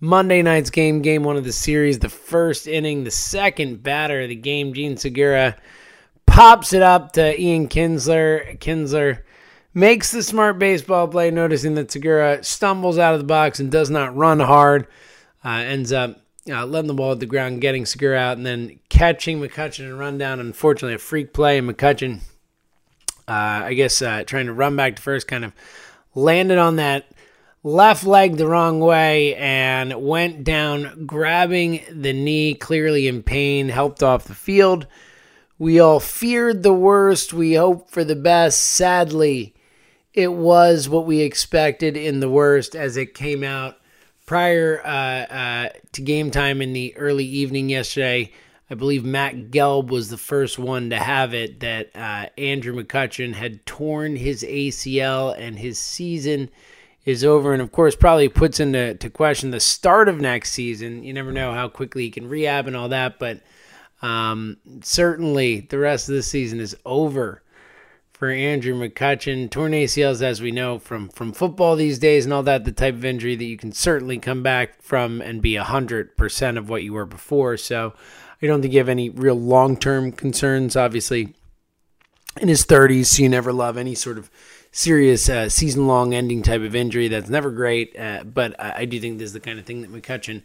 Monday 0.00 0.42
night's 0.42 0.70
game, 0.70 1.02
game 1.02 1.24
one 1.24 1.36
of 1.36 1.44
the 1.44 1.52
series, 1.52 1.98
the 1.98 2.08
first 2.08 2.68
inning, 2.68 3.02
the 3.02 3.10
second 3.10 3.82
batter 3.82 4.22
of 4.22 4.28
the 4.28 4.36
game, 4.36 4.72
Jean 4.72 4.96
Segura 4.96 5.56
pops 6.24 6.72
it 6.72 6.82
up 6.82 7.12
to 7.12 7.40
Ian 7.40 7.68
Kinsler. 7.68 8.58
Kinsler 8.58 9.22
makes 9.74 10.12
the 10.12 10.22
smart 10.22 10.60
baseball 10.60 11.08
play, 11.08 11.32
noticing 11.32 11.74
that 11.74 11.90
Segura 11.90 12.44
stumbles 12.44 12.96
out 12.96 13.14
of 13.14 13.20
the 13.20 13.26
box 13.26 13.58
and 13.58 13.72
does 13.72 13.90
not 13.90 14.16
run 14.16 14.38
hard 14.38 14.86
ends 15.56 15.92
up 15.92 16.20
uh, 16.48 16.64
letting 16.66 16.88
the 16.88 16.94
ball 16.94 17.12
at 17.12 17.20
the 17.20 17.26
ground, 17.26 17.60
getting 17.60 17.86
Segura 17.86 18.18
out, 18.18 18.36
and 18.36 18.46
then 18.46 18.78
catching 18.88 19.40
McCutchen 19.40 19.84
and 19.84 19.98
run 19.98 20.18
down. 20.18 20.40
Unfortunately, 20.40 20.94
a 20.94 20.98
freak 20.98 21.32
play, 21.32 21.58
and 21.58 21.68
McCutchen, 21.68 22.20
uh, 23.26 23.64
I 23.64 23.74
guess, 23.74 24.00
uh, 24.00 24.24
trying 24.24 24.46
to 24.46 24.52
run 24.52 24.76
back 24.76 24.96
to 24.96 25.02
first, 25.02 25.28
kind 25.28 25.44
of 25.44 25.52
landed 26.14 26.58
on 26.58 26.76
that 26.76 27.06
left 27.62 28.04
leg 28.04 28.36
the 28.36 28.46
wrong 28.46 28.80
way 28.80 29.34
and 29.36 29.94
went 30.02 30.44
down, 30.44 31.06
grabbing 31.06 31.82
the 31.90 32.12
knee, 32.12 32.54
clearly 32.54 33.08
in 33.08 33.22
pain, 33.22 33.68
helped 33.68 34.02
off 34.02 34.24
the 34.24 34.34
field. 34.34 34.86
We 35.58 35.80
all 35.80 36.00
feared 36.00 36.62
the 36.62 36.72
worst. 36.72 37.32
We 37.32 37.54
hoped 37.54 37.90
for 37.90 38.04
the 38.04 38.16
best. 38.16 38.60
Sadly, 38.60 39.54
it 40.14 40.32
was 40.32 40.88
what 40.88 41.04
we 41.04 41.20
expected 41.20 41.96
in 41.96 42.20
the 42.20 42.30
worst 42.30 42.76
as 42.76 42.96
it 42.96 43.14
came 43.14 43.42
out 43.42 43.76
prior 44.28 44.82
uh, 44.84 45.32
uh, 45.32 45.68
to 45.90 46.02
game 46.02 46.30
time 46.30 46.60
in 46.60 46.74
the 46.74 46.94
early 46.98 47.24
evening 47.24 47.70
yesterday, 47.70 48.30
I 48.68 48.74
believe 48.74 49.02
Matt 49.02 49.50
Gelb 49.50 49.88
was 49.88 50.10
the 50.10 50.18
first 50.18 50.58
one 50.58 50.90
to 50.90 50.98
have 50.98 51.32
it 51.32 51.60
that 51.60 51.96
uh, 51.96 52.26
Andrew 52.36 52.74
McCutchen 52.74 53.32
had 53.32 53.64
torn 53.64 54.16
his 54.16 54.42
ACL 54.42 55.34
and 55.38 55.58
his 55.58 55.78
season 55.78 56.50
is 57.06 57.24
over. 57.24 57.54
And 57.54 57.62
of 57.62 57.72
course, 57.72 57.96
probably 57.96 58.28
puts 58.28 58.60
into 58.60 58.94
to 58.96 59.08
question 59.08 59.50
the 59.50 59.60
start 59.60 60.10
of 60.10 60.20
next 60.20 60.52
season. 60.52 61.04
You 61.04 61.14
never 61.14 61.32
know 61.32 61.54
how 61.54 61.68
quickly 61.68 62.02
he 62.02 62.10
can 62.10 62.28
rehab 62.28 62.66
and 62.66 62.76
all 62.76 62.90
that, 62.90 63.18
but 63.18 63.40
um, 64.02 64.58
certainly 64.82 65.60
the 65.60 65.78
rest 65.78 66.10
of 66.10 66.16
the 66.16 66.22
season 66.22 66.60
is 66.60 66.76
over 66.84 67.42
for 68.18 68.30
Andrew 68.30 68.74
McCutchen. 68.74 69.48
Torn 69.48 69.70
ACLs, 69.70 70.22
as 70.22 70.42
we 70.42 70.50
know 70.50 70.80
from 70.80 71.08
from 71.08 71.32
football 71.32 71.76
these 71.76 72.00
days 72.00 72.24
and 72.24 72.34
all 72.34 72.42
that, 72.42 72.64
the 72.64 72.72
type 72.72 72.94
of 72.94 73.04
injury 73.04 73.36
that 73.36 73.44
you 73.44 73.56
can 73.56 73.70
certainly 73.70 74.18
come 74.18 74.42
back 74.42 74.82
from 74.82 75.20
and 75.20 75.40
be 75.40 75.54
hundred 75.54 76.16
percent 76.16 76.58
of 76.58 76.68
what 76.68 76.82
you 76.82 76.92
were 76.92 77.06
before. 77.06 77.56
So 77.56 77.94
I 78.42 78.46
don't 78.46 78.60
think 78.60 78.74
you 78.74 78.80
have 78.80 78.88
any 78.88 79.08
real 79.08 79.36
long 79.36 79.76
term 79.76 80.10
concerns. 80.10 80.74
Obviously, 80.76 81.34
in 82.40 82.48
his 82.48 82.64
thirties, 82.64 83.10
so 83.10 83.22
you 83.22 83.28
never 83.28 83.52
love 83.52 83.76
any 83.76 83.94
sort 83.94 84.18
of 84.18 84.30
serious 84.72 85.28
uh, 85.28 85.48
season 85.48 85.86
long 85.86 86.12
ending 86.12 86.42
type 86.42 86.62
of 86.62 86.74
injury. 86.74 87.06
That's 87.06 87.30
never 87.30 87.52
great, 87.52 87.96
uh, 87.96 88.24
but 88.24 88.58
I, 88.60 88.80
I 88.80 88.84
do 88.84 88.98
think 88.98 89.18
this 89.18 89.26
is 89.26 89.32
the 89.32 89.40
kind 89.40 89.60
of 89.60 89.64
thing 89.64 89.82
that 89.82 89.92
McCutchen 89.92 90.42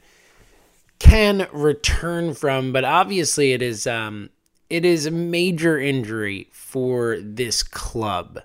can 1.00 1.48
return 1.52 2.36
from. 2.36 2.72
But 2.72 2.84
obviously, 2.84 3.54
it 3.54 3.64
is. 3.64 3.88
Um, 3.88 4.30
it 4.74 4.84
is 4.84 5.06
a 5.06 5.12
major 5.12 5.78
injury 5.80 6.50
for 6.52 7.20
this 7.22 7.62
club, 7.62 8.40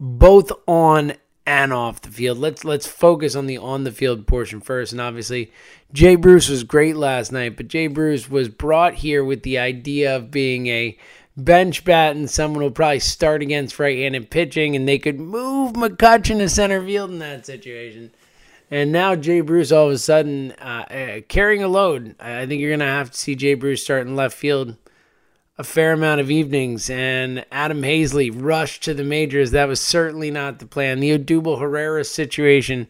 both 0.00 0.50
on 0.66 1.12
and 1.44 1.74
off 1.74 2.00
the 2.00 2.08
field. 2.08 2.38
Let's 2.38 2.64
let's 2.64 2.86
focus 2.86 3.36
on 3.36 3.44
the 3.44 3.58
on 3.58 3.84
the 3.84 3.92
field 3.92 4.26
portion 4.26 4.62
first. 4.62 4.92
And 4.92 5.00
obviously, 5.00 5.52
Jay 5.92 6.14
Bruce 6.14 6.48
was 6.48 6.64
great 6.64 6.96
last 6.96 7.32
night, 7.32 7.58
but 7.58 7.68
Jay 7.68 7.86
Bruce 7.86 8.30
was 8.30 8.48
brought 8.48 8.94
here 8.94 9.22
with 9.22 9.42
the 9.42 9.58
idea 9.58 10.16
of 10.16 10.30
being 10.30 10.68
a 10.68 10.98
bench 11.36 11.84
bat 11.84 12.16
and 12.16 12.30
someone 12.30 12.62
will 12.62 12.70
probably 12.70 13.00
start 13.00 13.42
against 13.42 13.78
right-handed 13.78 14.30
pitching, 14.30 14.74
and 14.74 14.88
they 14.88 14.98
could 14.98 15.20
move 15.20 15.74
McCutchen 15.74 16.38
to 16.38 16.48
center 16.48 16.82
field 16.82 17.10
in 17.10 17.18
that 17.18 17.44
situation. 17.44 18.10
And 18.70 18.90
now 18.90 19.16
Jay 19.16 19.42
Bruce 19.42 19.70
all 19.70 19.88
of 19.88 19.92
a 19.92 19.98
sudden 19.98 20.52
uh, 20.52 20.86
uh, 20.90 21.20
carrying 21.28 21.62
a 21.62 21.68
load. 21.68 22.16
I 22.18 22.46
think 22.46 22.62
you're 22.62 22.70
going 22.70 22.80
to 22.80 22.86
have 22.86 23.10
to 23.10 23.18
see 23.18 23.34
Jay 23.34 23.52
Bruce 23.52 23.82
start 23.82 24.06
in 24.06 24.16
left 24.16 24.34
field 24.34 24.76
a 25.58 25.64
fair 25.64 25.92
amount 25.92 26.20
of 26.20 26.30
evenings, 26.30 26.88
and 26.88 27.44
Adam 27.52 27.82
Haseley 27.82 28.30
rushed 28.34 28.82
to 28.84 28.94
the 28.94 29.04
majors. 29.04 29.50
That 29.50 29.68
was 29.68 29.80
certainly 29.80 30.30
not 30.30 30.58
the 30.58 30.66
plan. 30.66 31.00
The 31.00 31.18
Odubel 31.18 31.60
Herrera 31.60 32.04
situation 32.04 32.88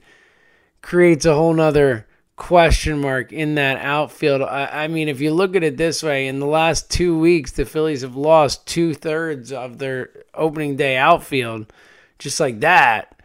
creates 0.80 1.24
a 1.24 1.34
whole 1.34 1.54
nother 1.54 2.06
question 2.36 3.00
mark 3.00 3.32
in 3.32 3.56
that 3.56 3.78
outfield. 3.78 4.42
I, 4.42 4.84
I, 4.84 4.88
mean, 4.88 5.08
if 5.08 5.20
you 5.20 5.32
look 5.32 5.54
at 5.54 5.64
it 5.64 5.76
this 5.76 6.02
way, 6.02 6.26
in 6.26 6.40
the 6.40 6.46
last 6.46 6.90
two 6.90 7.18
weeks, 7.18 7.52
the 7.52 7.64
Phillies 7.64 8.02
have 8.02 8.16
lost 8.16 8.66
two 8.66 8.94
thirds 8.94 9.52
of 9.52 9.78
their 9.78 10.10
opening 10.34 10.76
day 10.76 10.96
outfield, 10.96 11.72
just 12.18 12.40
like 12.40 12.60
that. 12.60 13.20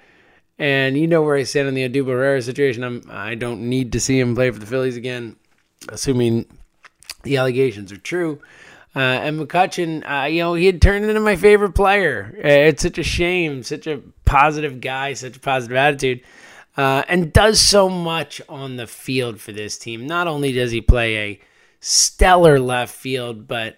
And 0.59 0.97
you 0.97 1.07
know 1.07 1.21
where 1.21 1.35
I 1.35 1.43
stand 1.43 1.67
on 1.67 1.75
the 1.75 1.87
Odubel 1.87 2.07
Herrera 2.07 2.41
situation. 2.41 2.83
I'm 2.83 3.03
I 3.09 3.35
don't 3.35 3.69
need 3.69 3.91
to 3.91 3.99
see 3.99 4.19
him 4.19 4.33
play 4.33 4.49
for 4.49 4.59
the 4.59 4.65
Phillies 4.65 4.97
again, 4.97 5.35
assuming 5.89 6.47
the 7.21 7.37
allegations 7.37 7.91
are 7.91 7.97
true. 7.97 8.41
Uh, 8.95 8.99
and 8.99 9.39
McCutchen, 9.39 10.03
uh, 10.09 10.25
you 10.25 10.41
know, 10.41 10.53
he 10.53 10.65
had 10.65 10.81
turned 10.81 11.05
into 11.05 11.19
my 11.19 11.35
favorite 11.35 11.73
player. 11.73 12.33
Uh, 12.37 12.47
it's 12.47 12.81
such 12.81 12.97
a 12.97 13.03
shame, 13.03 13.61
such 13.61 13.85
a 13.85 14.01
positive 14.25 14.81
guy, 14.81 15.13
such 15.13 15.37
a 15.37 15.39
positive 15.39 15.77
attitude, 15.77 16.21
uh, 16.77 17.03
and 17.07 17.31
does 17.31 17.59
so 17.59 17.89
much 17.89 18.41
on 18.49 18.77
the 18.77 18.87
field 18.87 19.39
for 19.39 19.51
this 19.51 19.77
team. 19.77 20.07
Not 20.07 20.27
only 20.27 20.51
does 20.51 20.71
he 20.71 20.81
play 20.81 21.17
a 21.17 21.41
stellar 21.79 22.59
left 22.59 22.95
field, 22.95 23.47
but 23.47 23.77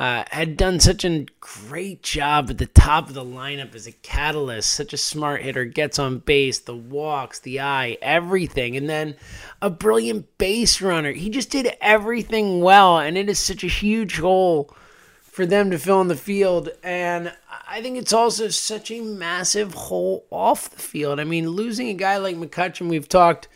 uh, 0.00 0.24
had 0.30 0.56
done 0.56 0.80
such 0.80 1.04
a 1.04 1.26
great 1.40 2.02
job 2.02 2.48
at 2.48 2.56
the 2.56 2.64
top 2.64 3.08
of 3.08 3.14
the 3.14 3.22
lineup 3.22 3.74
as 3.74 3.86
a 3.86 3.92
catalyst, 3.92 4.72
such 4.72 4.94
a 4.94 4.96
smart 4.96 5.42
hitter, 5.42 5.66
gets 5.66 5.98
on 5.98 6.20
base, 6.20 6.58
the 6.58 6.74
walks, 6.74 7.38
the 7.38 7.60
eye, 7.60 7.98
everything. 8.00 8.78
And 8.78 8.88
then 8.88 9.14
a 9.60 9.68
brilliant 9.68 10.38
base 10.38 10.80
runner. 10.80 11.12
He 11.12 11.28
just 11.28 11.50
did 11.50 11.76
everything 11.82 12.62
well, 12.62 12.98
and 12.98 13.18
it 13.18 13.28
is 13.28 13.38
such 13.38 13.62
a 13.62 13.66
huge 13.66 14.16
hole 14.16 14.74
for 15.20 15.44
them 15.44 15.70
to 15.70 15.78
fill 15.78 16.00
in 16.00 16.08
the 16.08 16.16
field. 16.16 16.70
And 16.82 17.34
I 17.68 17.82
think 17.82 17.98
it's 17.98 18.14
also 18.14 18.48
such 18.48 18.90
a 18.90 19.02
massive 19.02 19.74
hole 19.74 20.24
off 20.30 20.70
the 20.70 20.80
field. 20.80 21.20
I 21.20 21.24
mean, 21.24 21.50
losing 21.50 21.88
a 21.88 21.94
guy 21.94 22.16
like 22.16 22.36
McCutchen, 22.36 22.88
we've 22.88 23.08
talked 23.08 23.48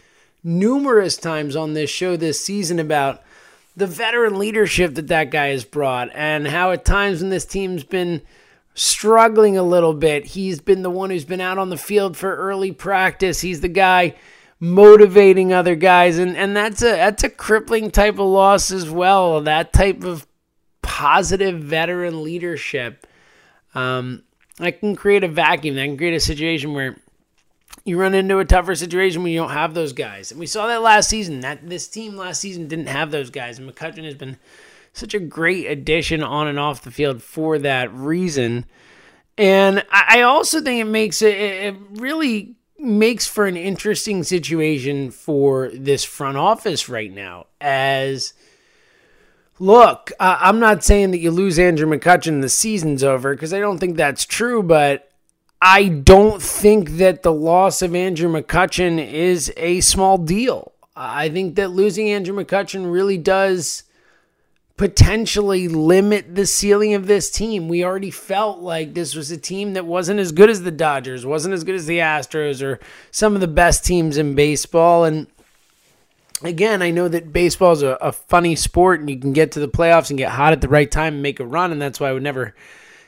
numerous 0.42 1.16
times 1.16 1.56
on 1.56 1.72
this 1.72 1.88
show 1.88 2.18
this 2.18 2.44
season 2.44 2.78
about 2.78 3.22
the 3.76 3.86
veteran 3.86 4.38
leadership 4.38 4.94
that 4.94 5.08
that 5.08 5.30
guy 5.30 5.48
has 5.48 5.64
brought 5.64 6.08
and 6.14 6.46
how 6.46 6.70
at 6.70 6.84
times 6.84 7.20
when 7.20 7.30
this 7.30 7.44
team's 7.44 7.84
been 7.84 8.22
struggling 8.74 9.56
a 9.56 9.62
little 9.62 9.94
bit, 9.94 10.26
he's 10.26 10.60
been 10.60 10.82
the 10.82 10.90
one 10.90 11.10
who's 11.10 11.24
been 11.24 11.40
out 11.40 11.58
on 11.58 11.70
the 11.70 11.76
field 11.76 12.16
for 12.16 12.34
early 12.36 12.72
practice. 12.72 13.40
He's 13.40 13.60
the 13.60 13.68
guy 13.68 14.14
motivating 14.60 15.52
other 15.52 15.74
guys 15.74 16.16
and 16.16 16.36
and 16.36 16.56
that's 16.56 16.80
a 16.80 16.92
that's 16.92 17.24
a 17.24 17.28
crippling 17.28 17.90
type 17.90 18.14
of 18.14 18.26
loss 18.26 18.70
as 18.70 18.88
well. 18.88 19.40
That 19.42 19.72
type 19.72 20.04
of 20.04 20.26
positive 20.82 21.60
veteran 21.60 22.22
leadership 22.22 23.06
um 23.74 24.22
that 24.58 24.78
can 24.78 24.94
create 24.94 25.24
a 25.24 25.28
vacuum. 25.28 25.74
That 25.74 25.86
can 25.86 25.96
create 25.96 26.14
a 26.14 26.20
situation 26.20 26.74
where 26.74 26.96
you 27.84 27.98
run 27.98 28.14
into 28.14 28.38
a 28.38 28.44
tougher 28.44 28.74
situation 28.74 29.22
when 29.22 29.32
you 29.32 29.40
don't 29.40 29.50
have 29.50 29.74
those 29.74 29.92
guys. 29.92 30.30
And 30.30 30.40
we 30.40 30.46
saw 30.46 30.66
that 30.66 30.82
last 30.82 31.08
season. 31.08 31.40
That 31.40 31.68
this 31.68 31.86
team 31.86 32.16
last 32.16 32.40
season 32.40 32.66
didn't 32.66 32.86
have 32.86 33.10
those 33.10 33.30
guys. 33.30 33.58
And 33.58 33.70
McCutchen 33.70 34.04
has 34.04 34.14
been 34.14 34.38
such 34.92 35.12
a 35.12 35.20
great 35.20 35.66
addition 35.66 36.22
on 36.22 36.46
and 36.46 36.58
off 36.58 36.82
the 36.82 36.90
field 36.90 37.22
for 37.22 37.58
that 37.58 37.92
reason. 37.92 38.64
And 39.36 39.84
I 39.90 40.22
also 40.22 40.60
think 40.60 40.80
it 40.80 40.90
makes 40.90 41.20
it, 41.20 41.36
it 41.36 41.76
really 41.92 42.54
makes 42.78 43.26
for 43.26 43.46
an 43.46 43.56
interesting 43.56 44.22
situation 44.22 45.10
for 45.10 45.70
this 45.74 46.04
front 46.04 46.36
office 46.36 46.88
right 46.88 47.12
now. 47.12 47.46
As 47.60 48.32
look, 49.58 50.12
I'm 50.20 50.60
not 50.60 50.84
saying 50.84 51.10
that 51.10 51.18
you 51.18 51.30
lose 51.30 51.58
Andrew 51.58 51.88
McCutchen, 51.88 52.40
the 52.40 52.48
season's 52.48 53.02
over, 53.02 53.34
because 53.34 53.52
I 53.52 53.60
don't 53.60 53.78
think 53.78 53.96
that's 53.96 54.24
true, 54.24 54.62
but 54.62 55.10
I 55.66 55.88
don't 55.88 56.42
think 56.42 56.98
that 56.98 57.22
the 57.22 57.32
loss 57.32 57.80
of 57.80 57.94
Andrew 57.94 58.30
McCutchen 58.30 58.98
is 59.02 59.50
a 59.56 59.80
small 59.80 60.18
deal. 60.18 60.72
I 60.94 61.30
think 61.30 61.54
that 61.54 61.70
losing 61.70 62.10
Andrew 62.10 62.36
McCutchen 62.36 62.92
really 62.92 63.16
does 63.16 63.84
potentially 64.76 65.68
limit 65.68 66.34
the 66.34 66.44
ceiling 66.44 66.92
of 66.92 67.06
this 67.06 67.30
team. 67.30 67.68
We 67.68 67.82
already 67.82 68.10
felt 68.10 68.58
like 68.58 68.92
this 68.92 69.14
was 69.14 69.30
a 69.30 69.38
team 69.38 69.72
that 69.72 69.86
wasn't 69.86 70.20
as 70.20 70.32
good 70.32 70.50
as 70.50 70.60
the 70.60 70.70
Dodgers, 70.70 71.24
wasn't 71.24 71.54
as 71.54 71.64
good 71.64 71.76
as 71.76 71.86
the 71.86 72.00
Astros 72.00 72.62
or 72.62 72.78
some 73.10 73.34
of 73.34 73.40
the 73.40 73.48
best 73.48 73.86
teams 73.86 74.18
in 74.18 74.34
baseball. 74.34 75.04
And 75.04 75.28
again, 76.42 76.82
I 76.82 76.90
know 76.90 77.08
that 77.08 77.32
baseball 77.32 77.72
is 77.72 77.82
a, 77.82 77.96
a 78.02 78.12
funny 78.12 78.54
sport 78.54 79.00
and 79.00 79.08
you 79.08 79.18
can 79.18 79.32
get 79.32 79.52
to 79.52 79.60
the 79.60 79.68
playoffs 79.68 80.10
and 80.10 80.18
get 80.18 80.32
hot 80.32 80.52
at 80.52 80.60
the 80.60 80.68
right 80.68 80.90
time 80.90 81.14
and 81.14 81.22
make 81.22 81.40
a 81.40 81.46
run. 81.46 81.72
And 81.72 81.80
that's 81.80 81.98
why 81.98 82.10
I 82.10 82.12
would 82.12 82.22
never 82.22 82.54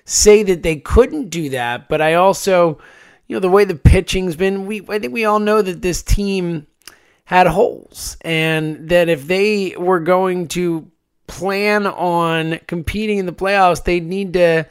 say 0.06 0.42
that 0.44 0.62
they 0.62 0.76
couldn't 0.76 1.28
do 1.28 1.50
that, 1.50 1.88
but 1.88 2.00
I 2.00 2.14
also, 2.14 2.78
you 3.26 3.36
know, 3.36 3.40
the 3.40 3.50
way 3.50 3.64
the 3.64 3.74
pitching's 3.74 4.36
been, 4.36 4.64
we 4.64 4.80
I 4.88 4.98
think 4.98 5.12
we 5.12 5.26
all 5.26 5.40
know 5.40 5.60
that 5.60 5.82
this 5.82 6.02
team 6.02 6.66
had 7.24 7.48
holes 7.48 8.16
and 8.20 8.88
that 8.88 9.08
if 9.08 9.26
they 9.26 9.74
were 9.76 10.00
going 10.00 10.46
to 10.46 10.90
plan 11.26 11.86
on 11.86 12.60
competing 12.68 13.18
in 13.18 13.26
the 13.26 13.32
playoffs, 13.32 13.82
they'd 13.82 14.06
need 14.06 14.32
to 14.34 14.64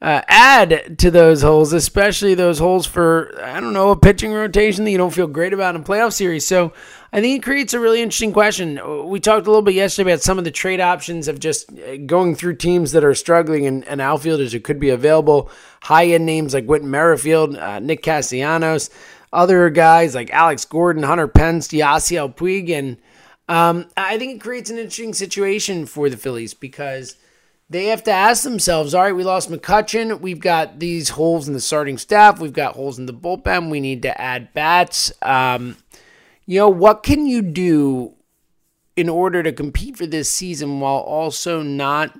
uh, 0.00 0.22
add 0.28 0.96
to 1.00 1.10
those 1.10 1.42
holes, 1.42 1.72
especially 1.72 2.34
those 2.34 2.60
holes 2.60 2.86
for, 2.86 3.36
I 3.42 3.58
don't 3.58 3.72
know, 3.72 3.90
a 3.90 3.96
pitching 3.96 4.32
rotation 4.32 4.84
that 4.84 4.92
you 4.92 4.98
don't 4.98 5.12
feel 5.12 5.26
great 5.26 5.52
about 5.52 5.74
in 5.74 5.80
a 5.80 5.84
playoff 5.84 6.12
series. 6.12 6.46
So 6.46 6.72
I 7.12 7.20
think 7.22 7.38
it 7.38 7.42
creates 7.42 7.72
a 7.72 7.80
really 7.80 8.02
interesting 8.02 8.32
question. 8.32 9.08
We 9.08 9.18
talked 9.18 9.46
a 9.46 9.50
little 9.50 9.62
bit 9.62 9.74
yesterday 9.74 10.12
about 10.12 10.22
some 10.22 10.38
of 10.38 10.44
the 10.44 10.50
trade 10.50 10.80
options 10.80 11.26
of 11.26 11.40
just 11.40 11.72
uh, 11.78 11.96
going 12.04 12.34
through 12.34 12.56
teams 12.56 12.92
that 12.92 13.04
are 13.04 13.14
struggling 13.14 13.66
and, 13.66 13.86
and 13.88 14.00
outfielders 14.00 14.52
who 14.52 14.60
could 14.60 14.78
be 14.78 14.90
available. 14.90 15.50
High 15.82 16.08
end 16.08 16.26
names 16.26 16.52
like 16.52 16.66
Whit 16.66 16.84
Merrifield, 16.84 17.56
uh, 17.56 17.78
Nick 17.78 18.02
Castellanos, 18.02 18.90
other 19.32 19.70
guys 19.70 20.14
like 20.14 20.30
Alex 20.30 20.66
Gordon, 20.66 21.02
Hunter 21.02 21.28
Pence, 21.28 21.68
Yasiel 21.68 22.34
Puig. 22.34 22.70
And 22.70 22.98
um, 23.48 23.88
I 23.96 24.18
think 24.18 24.36
it 24.36 24.42
creates 24.42 24.68
an 24.68 24.76
interesting 24.76 25.14
situation 25.14 25.86
for 25.86 26.10
the 26.10 26.18
Phillies 26.18 26.52
because 26.52 27.16
they 27.70 27.86
have 27.86 28.02
to 28.04 28.10
ask 28.10 28.44
themselves 28.44 28.94
all 28.94 29.02
right, 29.02 29.16
we 29.16 29.24
lost 29.24 29.50
McCutchen. 29.50 30.20
We've 30.20 30.40
got 30.40 30.78
these 30.78 31.10
holes 31.10 31.48
in 31.48 31.54
the 31.54 31.60
starting 31.60 31.96
staff. 31.96 32.38
We've 32.38 32.52
got 32.52 32.74
holes 32.74 32.98
in 32.98 33.06
the 33.06 33.14
bullpen. 33.14 33.70
We 33.70 33.80
need 33.80 34.02
to 34.02 34.20
add 34.20 34.52
bats. 34.52 35.10
Um, 35.22 35.76
you 36.48 36.58
know, 36.58 36.70
what 36.70 37.02
can 37.02 37.26
you 37.26 37.42
do 37.42 38.14
in 38.96 39.10
order 39.10 39.42
to 39.42 39.52
compete 39.52 39.98
for 39.98 40.06
this 40.06 40.30
season 40.30 40.80
while 40.80 40.96
also 40.96 41.60
not 41.60 42.18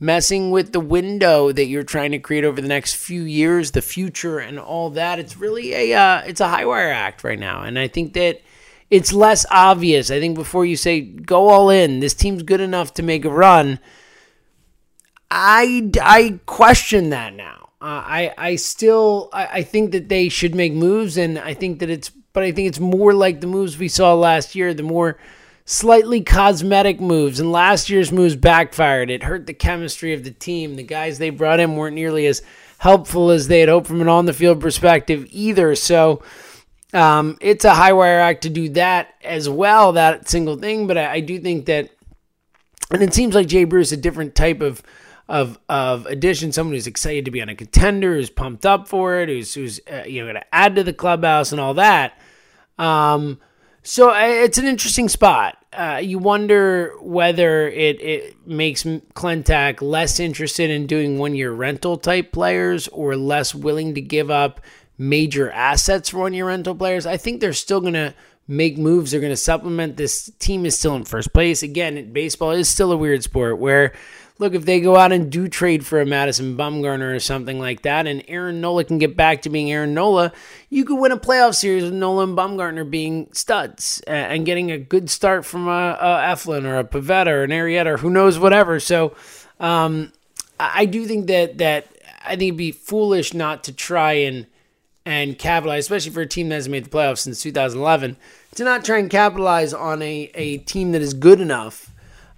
messing 0.00 0.50
with 0.50 0.72
the 0.72 0.80
window 0.80 1.52
that 1.52 1.66
you're 1.66 1.84
trying 1.84 2.10
to 2.10 2.18
create 2.18 2.42
over 2.42 2.60
the 2.60 2.66
next 2.66 2.96
few 2.96 3.22
years, 3.22 3.70
the 3.70 3.80
future 3.80 4.40
and 4.40 4.58
all 4.58 4.90
that? 4.90 5.20
It's 5.20 5.36
really 5.36 5.72
a 5.72 5.96
uh, 5.96 6.22
it's 6.22 6.40
a 6.40 6.48
high 6.48 6.64
wire 6.64 6.90
act 6.90 7.22
right 7.22 7.38
now. 7.38 7.62
And 7.62 7.78
I 7.78 7.86
think 7.86 8.14
that 8.14 8.42
it's 8.90 9.12
less 9.12 9.46
obvious. 9.52 10.10
I 10.10 10.18
think 10.18 10.34
before 10.34 10.66
you 10.66 10.74
say 10.74 11.02
go 11.02 11.48
all 11.48 11.70
in, 11.70 12.00
this 12.00 12.14
team's 12.14 12.42
good 12.42 12.60
enough 12.60 12.92
to 12.94 13.04
make 13.04 13.24
a 13.24 13.30
run. 13.30 13.78
I, 15.30 15.92
I 16.02 16.40
question 16.44 17.10
that 17.10 17.34
now. 17.34 17.68
Uh, 17.80 18.02
I 18.04 18.34
I 18.36 18.56
still 18.56 19.28
I, 19.32 19.46
I 19.46 19.62
think 19.62 19.92
that 19.92 20.08
they 20.08 20.28
should 20.28 20.56
make 20.56 20.72
moves, 20.72 21.16
and 21.16 21.38
I 21.38 21.54
think 21.54 21.78
that 21.78 21.88
it's 21.88 22.10
but 22.32 22.42
I 22.42 22.52
think 22.52 22.68
it's 22.68 22.80
more 22.80 23.12
like 23.12 23.40
the 23.40 23.46
moves 23.46 23.78
we 23.78 23.88
saw 23.88 24.14
last 24.14 24.54
year, 24.54 24.72
the 24.74 24.82
more 24.82 25.18
slightly 25.64 26.20
cosmetic 26.20 27.00
moves. 27.00 27.40
And 27.40 27.52
last 27.52 27.90
year's 27.90 28.12
moves 28.12 28.36
backfired. 28.36 29.10
It 29.10 29.22
hurt 29.22 29.46
the 29.46 29.54
chemistry 29.54 30.12
of 30.12 30.24
the 30.24 30.30
team. 30.30 30.76
The 30.76 30.82
guys 30.82 31.18
they 31.18 31.30
brought 31.30 31.60
in 31.60 31.76
weren't 31.76 31.94
nearly 31.94 32.26
as 32.26 32.42
helpful 32.78 33.30
as 33.30 33.48
they 33.48 33.60
had 33.60 33.68
hoped 33.68 33.86
from 33.86 34.00
an 34.00 34.08
on 34.08 34.26
the 34.26 34.32
field 34.32 34.60
perspective 34.60 35.26
either. 35.30 35.74
So 35.74 36.22
um, 36.92 37.36
it's 37.40 37.64
a 37.64 37.74
high 37.74 37.92
wire 37.92 38.20
act 38.20 38.42
to 38.42 38.50
do 38.50 38.70
that 38.70 39.14
as 39.22 39.48
well, 39.48 39.92
that 39.92 40.28
single 40.28 40.56
thing. 40.56 40.86
But 40.86 40.98
I, 40.98 41.12
I 41.14 41.20
do 41.20 41.38
think 41.38 41.66
that, 41.66 41.90
and 42.90 43.02
it 43.02 43.14
seems 43.14 43.34
like 43.34 43.46
Jay 43.46 43.64
Bruce, 43.64 43.92
a 43.92 43.96
different 43.96 44.34
type 44.34 44.60
of 44.60 44.82
of 45.30 45.58
of 45.68 46.06
addition, 46.06 46.52
someone 46.52 46.74
who's 46.74 46.88
excited 46.88 47.24
to 47.24 47.30
be 47.30 47.40
on 47.40 47.48
a 47.48 47.54
contender, 47.54 48.14
who's 48.14 48.28
pumped 48.28 48.66
up 48.66 48.88
for 48.88 49.20
it, 49.20 49.28
who's 49.28 49.54
who's 49.54 49.80
uh, 49.90 50.02
you 50.06 50.20
know 50.20 50.26
going 50.26 50.42
to 50.42 50.54
add 50.54 50.74
to 50.76 50.84
the 50.84 50.92
clubhouse 50.92 51.52
and 51.52 51.60
all 51.60 51.74
that. 51.74 52.18
Um, 52.78 53.38
so 53.82 54.10
uh, 54.10 54.18
it's 54.18 54.58
an 54.58 54.66
interesting 54.66 55.08
spot. 55.08 55.56
Uh, 55.72 56.00
you 56.02 56.18
wonder 56.18 56.94
whether 57.00 57.68
it, 57.68 58.00
it 58.00 58.46
makes 58.46 58.82
Klentak 58.82 59.80
less 59.80 60.18
interested 60.18 60.68
in 60.68 60.86
doing 60.86 61.18
one 61.18 61.34
year 61.34 61.52
rental 61.52 61.96
type 61.96 62.32
players 62.32 62.88
or 62.88 63.16
less 63.16 63.54
willing 63.54 63.94
to 63.94 64.00
give 64.00 64.30
up 64.30 64.60
major 64.98 65.50
assets 65.52 66.10
for 66.10 66.18
one 66.18 66.34
year 66.34 66.46
rental 66.46 66.74
players. 66.74 67.06
I 67.06 67.16
think 67.16 67.40
they're 67.40 67.52
still 67.52 67.80
going 67.80 67.94
to 67.94 68.14
make 68.48 68.76
moves. 68.76 69.12
They're 69.12 69.20
going 69.20 69.32
to 69.32 69.36
supplement. 69.36 69.96
This 69.96 70.30
team 70.40 70.66
is 70.66 70.76
still 70.76 70.96
in 70.96 71.04
first 71.04 71.32
place. 71.32 71.62
Again, 71.62 72.12
baseball 72.12 72.50
is 72.50 72.68
still 72.68 72.90
a 72.90 72.96
weird 72.96 73.22
sport 73.22 73.58
where, 73.58 73.92
look, 74.40 74.54
if 74.54 74.64
they 74.64 74.80
go 74.80 74.96
out 74.96 75.12
and 75.12 75.30
do 75.30 75.48
trade 75.48 75.86
for 75.86 76.00
a 76.00 76.06
Madison 76.06 76.56
Bumgarner 76.56 77.14
or 77.14 77.20
something 77.20 77.58
like 77.58 77.82
that, 77.82 78.06
and 78.06 78.24
Aaron 78.26 78.60
Nola 78.60 78.84
can 78.84 78.98
get 78.98 79.14
back 79.14 79.42
to 79.42 79.50
being 79.50 79.70
Aaron 79.70 79.92
Nola, 79.92 80.32
you 80.70 80.86
could 80.86 80.98
win 80.98 81.12
a 81.12 81.18
playoff 81.18 81.54
series 81.54 81.84
with 81.84 81.92
Nola 81.92 82.24
and 82.24 82.36
Bumgarner 82.36 82.90
being 82.90 83.28
studs 83.32 84.02
and 84.06 84.46
getting 84.46 84.70
a 84.70 84.78
good 84.78 85.10
start 85.10 85.44
from 85.44 85.68
a, 85.68 85.96
a 86.00 86.32
Eflin 86.32 86.64
or 86.64 86.78
a 86.78 86.84
Pivetta 86.84 87.28
or 87.28 87.44
an 87.44 87.50
Arrieta 87.50 87.86
or 87.86 87.96
who 87.98 88.08
knows 88.08 88.38
whatever. 88.38 88.80
So, 88.80 89.14
um, 89.60 90.10
I 90.58 90.86
do 90.86 91.06
think 91.06 91.26
that 91.28 91.58
that 91.58 91.86
I 92.24 92.30
think 92.30 92.42
it'd 92.42 92.56
be 92.56 92.72
foolish 92.72 93.34
not 93.34 93.64
to 93.64 93.72
try 93.72 94.12
and 94.12 94.46
and 95.04 95.38
capitalize, 95.38 95.84
especially 95.84 96.12
for 96.12 96.22
a 96.22 96.26
team 96.26 96.48
that 96.48 96.56
hasn't 96.56 96.72
made 96.72 96.84
the 96.84 96.90
playoffs 96.90 97.18
since 97.18 97.42
2011, 97.42 98.16
to 98.54 98.64
not 98.64 98.84
try 98.84 98.98
and 98.98 99.10
capitalize 99.10 99.72
on 99.74 100.02
a, 100.02 100.30
a 100.34 100.58
team 100.58 100.92
that 100.92 101.02
is 101.02 101.14
good 101.14 101.40
enough. 101.40 101.90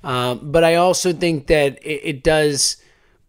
Uh, 0.03 0.35
but 0.35 0.65
I 0.65 0.77
also 0.77 1.13
think 1.13 1.47
that 1.47 1.79
it, 1.85 2.01
it, 2.05 2.25
does 2.25 2.77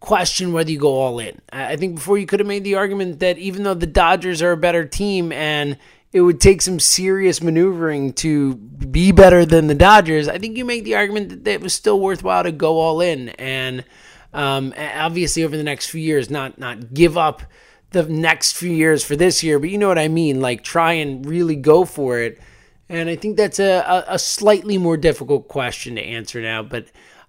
question 0.00 0.52
whether 0.52 0.70
you 0.70 0.78
go 0.78 0.94
all 0.94 1.18
in. 1.20 1.40
I 1.52 1.76
think 1.76 1.94
before 1.94 2.18
you 2.18 2.26
could 2.26 2.40
have 2.40 2.48
made 2.48 2.64
the 2.64 2.74
argument 2.74 3.20
that 3.20 3.38
even 3.38 3.62
though 3.62 3.74
the 3.74 3.86
Dodgers 3.86 4.42
are 4.42 4.52
a 4.52 4.56
better 4.56 4.84
team 4.84 5.30
and 5.30 5.78
it 6.12 6.20
would 6.20 6.40
take 6.40 6.62
some 6.62 6.80
serious 6.80 7.40
maneuvering 7.40 8.12
to 8.14 8.54
be 8.56 9.12
better 9.12 9.46
than 9.46 9.68
the 9.68 9.74
Dodgers, 9.74 10.28
I 10.28 10.38
think 10.38 10.56
you 10.56 10.64
make 10.64 10.82
the 10.84 10.96
argument 10.96 11.44
that 11.44 11.52
it 11.52 11.60
was 11.60 11.74
still 11.74 12.00
worthwhile 12.00 12.42
to 12.42 12.52
go 12.52 12.80
all 12.80 13.00
in 13.00 13.28
and 13.30 13.84
um, 14.34 14.74
obviously, 14.76 15.44
over 15.44 15.56
the 15.56 15.62
next 15.62 15.86
few 15.86 16.00
years, 16.00 16.28
not 16.28 16.58
not 16.58 16.92
give 16.92 17.16
up 17.16 17.42
the 17.90 18.02
next 18.02 18.56
few 18.56 18.72
years 18.72 19.04
for 19.04 19.14
this 19.14 19.44
year, 19.44 19.60
but 19.60 19.70
you 19.70 19.78
know 19.78 19.86
what 19.86 19.98
I 19.98 20.08
mean. 20.08 20.40
Like 20.40 20.64
try 20.64 20.94
and 20.94 21.24
really 21.24 21.56
go 21.56 21.84
for 21.84 22.18
it. 22.18 22.40
And 22.94 23.08
I 23.08 23.16
think 23.16 23.36
that's 23.36 23.58
a, 23.58 24.04
a, 24.08 24.18
slightly 24.18 24.78
more 24.78 24.96
difficult 24.96 25.48
question 25.48 25.96
to 25.96 26.02
answer 26.02 26.40
now, 26.40 26.62
but. 26.62 26.86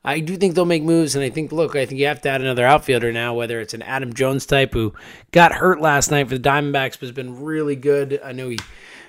I 0.07 0.19
do 0.19 0.37
think 0.37 0.53
they'll 0.53 0.65
make 0.65 0.83
moves, 0.83 1.15
and 1.15 1.25
I 1.25 1.31
think, 1.31 1.51
look, 1.51 1.75
I 1.75 1.87
think 1.87 1.99
you 1.99 2.05
have 2.05 2.21
to 2.21 2.29
add 2.29 2.39
another 2.39 2.63
outfielder 2.63 3.11
now, 3.11 3.33
whether 3.33 3.59
it's 3.59 3.73
an 3.73 3.81
Adam 3.81 4.13
Jones 4.13 4.45
type 4.45 4.71
who 4.71 4.93
got 5.31 5.51
hurt 5.51 5.81
last 5.81 6.11
night 6.11 6.29
for 6.29 6.37
the 6.37 6.47
Diamondbacks, 6.47 6.91
but 6.91 7.07
has 7.07 7.11
been 7.11 7.41
really 7.41 7.75
good. 7.75 8.21
I 8.23 8.31
know 8.31 8.49
he 8.49 8.59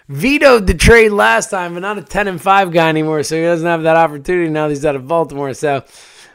vetoed 0.08 0.66
the 0.66 0.72
trade 0.74 1.10
last 1.10 1.50
time, 1.50 1.74
but 1.74 1.80
not 1.80 1.98
a 1.98 2.02
10 2.02 2.28
and 2.28 2.40
5 2.40 2.72
guy 2.72 2.88
anymore, 2.88 3.22
so 3.22 3.36
he 3.36 3.42
doesn't 3.42 3.66
have 3.66 3.82
that 3.82 3.96
opportunity 3.96 4.48
now 4.50 4.68
he's 4.68 4.86
out 4.86 4.96
of 4.96 5.06
Baltimore. 5.06 5.52
So 5.52 5.84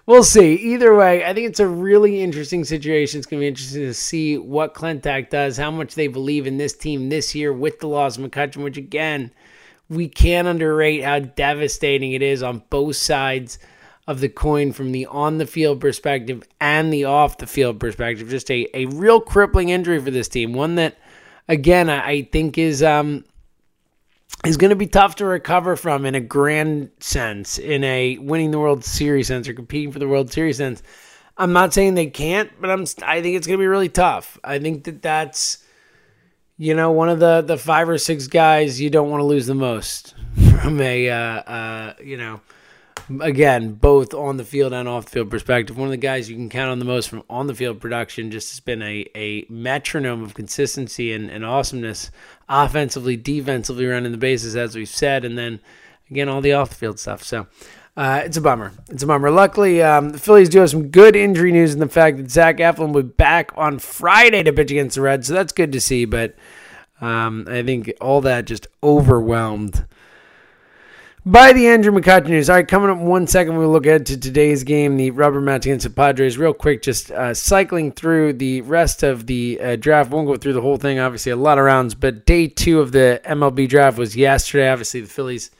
we'll 0.06 0.24
see. 0.24 0.54
Either 0.54 0.96
way, 0.96 1.24
I 1.26 1.34
think 1.34 1.50
it's 1.50 1.60
a 1.60 1.68
really 1.68 2.22
interesting 2.22 2.64
situation. 2.64 3.18
It's 3.18 3.28
going 3.28 3.40
to 3.40 3.44
be 3.44 3.48
interesting 3.48 3.82
to 3.84 3.94
see 3.94 4.38
what 4.38 4.74
Klentak 4.74 5.30
does, 5.30 5.58
how 5.58 5.72
much 5.72 5.96
they 5.96 6.08
believe 6.08 6.48
in 6.48 6.58
this 6.58 6.74
team 6.74 7.10
this 7.10 7.34
year 7.34 7.54
with 7.54 7.80
the 7.80 7.88
loss 7.88 8.18
of 8.18 8.24
McCutchen, 8.24 8.64
which 8.64 8.78
again, 8.78 9.32
we 9.92 10.08
can't 10.08 10.48
underrate 10.48 11.04
how 11.04 11.20
devastating 11.20 12.14
it 12.14 12.22
is 12.22 12.42
on 12.42 12.64
both 12.70 12.96
sides 12.96 13.60
of 14.08 14.22
the 14.22 14.30
coin 14.30 14.72
from 14.72 14.94
the 14.94 15.06
on 15.08 15.38
the 15.38 15.46
field 15.46 15.82
perspective 15.82 16.44
and 16.62 16.94
the 16.94 17.04
off 17.04 17.38
the 17.38 17.48
field 17.48 17.80
perspective. 17.80 18.30
Just 18.30 18.50
a, 18.50 18.68
a 18.74 18.86
real 18.86 19.20
crippling 19.20 19.70
injury 19.70 20.00
for 20.00 20.10
this 20.10 20.30
team. 20.30 20.54
One 20.54 20.76
that, 20.76 20.98
again, 21.50 21.90
I, 21.90 22.08
I 22.08 22.22
think 22.24 22.58
is 22.58 22.82
um, 22.82 23.26
is 24.46 24.56
going 24.56 24.70
to 24.70 24.78
be 24.78 24.88
tough 24.88 25.18
to 25.18 25.26
recover 25.26 25.76
from 25.76 26.06
in 26.06 26.16
a 26.16 26.22
grand 26.22 26.90
sense, 27.02 27.60
in 27.60 27.84
a 27.84 28.18
winning 28.18 28.52
the 28.52 28.60
World 28.60 28.86
Series 28.86 29.28
sense 29.28 29.50
or 29.50 29.54
competing 29.54 29.92
for 29.92 30.00
the 30.00 30.08
World 30.08 30.32
Series 30.32 30.56
sense. 30.58 30.82
I'm 31.38 31.52
not 31.52 31.74
saying 31.74 31.96
they 31.96 32.08
can't, 32.08 32.50
but 32.62 32.70
I'm 32.70 32.86
I 33.04 33.22
think 33.22 33.36
it's 33.36 33.46
going 33.46 33.60
to 33.60 33.64
be 33.64 33.68
really 33.68 33.90
tough. 33.90 34.40
I 34.42 34.60
think 34.60 34.86
that 34.86 35.02
that's 35.02 35.61
you 36.62 36.76
know 36.76 36.92
one 36.92 37.10
of 37.10 37.20
the 37.20 37.42
the 37.42 37.58
five 37.58 37.90
or 37.90 37.98
six 37.98 38.28
guys 38.28 38.80
you 38.80 38.92
don't 38.92 39.10
want 39.10 39.20
to 39.20 39.26
lose 39.26 39.48
the 39.48 39.56
most 39.56 40.14
from 40.62 40.80
a 40.80 41.10
uh, 41.10 41.16
uh, 41.16 41.94
you 42.04 42.18
know 42.18 42.40
again, 43.20 43.74
both 43.74 44.14
on 44.14 44.38
the 44.38 44.46
field 44.46 44.72
and 44.72 44.88
off 44.88 45.06
the 45.06 45.12
field 45.12 45.30
perspective. 45.30 45.78
One 45.78 45.88
of 45.88 45.92
the 45.92 45.98
guys 45.98 46.30
you 46.30 46.36
can 46.36 46.50
count 46.50 46.70
on 46.70 46.80
the 46.80 46.86
most 46.86 47.10
from 47.10 47.24
on 47.30 47.48
the 47.48 47.56
field 47.56 47.82
production 47.82 48.32
just 48.32 48.52
has 48.52 48.60
been 48.60 48.82
a, 48.82 49.06
a 49.16 49.46
metronome 49.50 50.24
of 50.24 50.34
consistency 50.34 51.12
and, 51.12 51.30
and 51.30 51.44
awesomeness 51.44 52.12
offensively, 52.48 53.18
defensively 53.18 53.86
running 53.86 54.12
the 54.12 54.18
bases, 54.18 54.56
as 54.56 54.76
we've 54.76 54.88
said, 54.88 55.26
and 55.26 55.38
then 55.38 55.60
again, 56.10 56.30
all 56.30 56.42
the 56.42 56.54
off 56.54 56.70
the 56.70 56.76
field 56.76 57.00
stuff. 57.00 57.24
So 57.24 57.48
uh, 57.98 58.22
it's 58.24 58.38
a 58.38 58.42
bummer. 58.42 58.72
It's 58.90 59.04
a 59.04 59.08
bummer. 59.08 59.30
Luckily, 59.30 59.82
um, 59.82 60.12
the 60.12 60.18
Phillies 60.18 60.50
do 60.50 60.60
have 60.60 60.70
some 60.70 60.88
good 60.88 61.16
injury 61.16 61.52
news 61.52 61.74
in 61.74 61.80
the 61.80 61.90
fact 61.90 62.18
that 62.18 62.32
Zach 62.32 62.58
Eflin 62.58 62.94
will 62.94 63.04
be 63.04 63.10
back 63.10 63.52
on 63.56 63.80
Friday 63.80 64.44
to 64.44 64.54
pitch 64.54 64.72
against 64.72 64.96
the 64.96 65.02
Reds, 65.02 65.28
so 65.28 65.34
that's 65.34 65.54
good 65.54 65.72
to 65.74 65.82
see. 65.82 66.06
But 66.06 66.36
um, 67.02 67.46
I 67.50 67.64
think 67.64 67.92
all 68.00 68.22
that 68.22 68.46
just 68.46 68.68
overwhelmed 68.82 69.86
by 71.26 71.54
the 71.54 71.68
Andrew 71.68 71.92
McCutchen 71.92 72.30
news. 72.30 72.50
All 72.50 72.56
right, 72.56 72.68
coming 72.68 72.90
up 72.90 72.98
one 72.98 73.28
second, 73.28 73.58
we'll 73.58 73.70
look 73.70 73.86
ahead 73.86 74.06
to 74.08 74.18
today's 74.18 74.64
game, 74.64 74.98
the 74.98 75.12
rubber 75.12 75.42
match 75.42 75.66
against 75.66 75.84
the 75.84 75.90
Padres. 75.90 76.38
Real 76.38 76.54
quick, 76.54 76.82
just 76.82 77.12
uh, 77.12 77.34
cycling 77.34 77.92
through 77.92 78.34
the 78.34 78.62
rest 78.62 79.04
of 79.04 79.28
the 79.28 79.60
uh, 79.62 79.76
draft. 79.76 80.12
Won't 80.12 80.28
go 80.28 80.38
through 80.38 80.54
the 80.54 80.62
whole 80.62 80.78
thing, 80.78 80.98
obviously, 81.00 81.32
a 81.32 81.36
lot 81.36 81.60
of 81.60 81.66
rounds, 81.66 81.94
but 81.94 82.26
day 82.26 82.48
two 82.48 82.80
of 82.80 82.92
the 82.92 83.22
MLB 83.26 83.68
draft 83.68 83.98
was 83.98 84.16
yesterday. 84.16 84.70
Obviously, 84.70 85.02
the 85.02 85.10
Phillies 85.10 85.52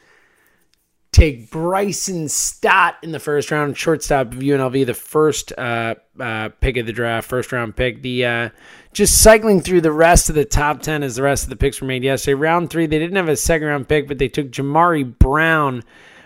take 1.12 1.52
Bryson 1.52 2.30
Stott 2.30 2.96
in 3.04 3.12
the 3.12 3.20
first 3.20 3.52
round, 3.52 3.78
shortstop 3.78 4.34
of 4.34 4.40
UNLV, 4.40 4.86
the 4.86 4.94
first 4.94 5.52
uh, 5.58 5.96
uh, 6.20 6.50
pick 6.62 6.78
of 6.78 6.86
the 6.86 6.94
draft, 6.94 7.28
first 7.28 7.52
round 7.52 7.76
pick. 7.76 8.02
The 8.02 8.26
uh, 8.26 8.50
just 8.94 9.22
cycling 9.22 9.62
through 9.62 9.82
the 9.82 9.92
rest 9.92 10.30
of 10.30 10.36
the 10.36 10.46
top 10.46 10.82
10 10.82 11.04
as 11.04 11.16
the 11.18 11.24
rest 11.24 11.44
of 11.44 11.50
the 11.50 11.58
picks 11.58 11.82
were 11.82 11.88
made 11.88 12.04
yesterday. 12.04 12.36
Round 12.36 12.70
three, 12.70 12.86
they 12.86 13.00
didn't 13.00 13.18
have 13.18 13.30
a 13.30 13.36
second 13.36 13.68
round 13.68 13.90
pick, 13.90 14.08
but 14.08 14.20
they 14.20 14.30
took 14.30 14.52
Jamari 14.52 15.18
Brown 15.20 15.84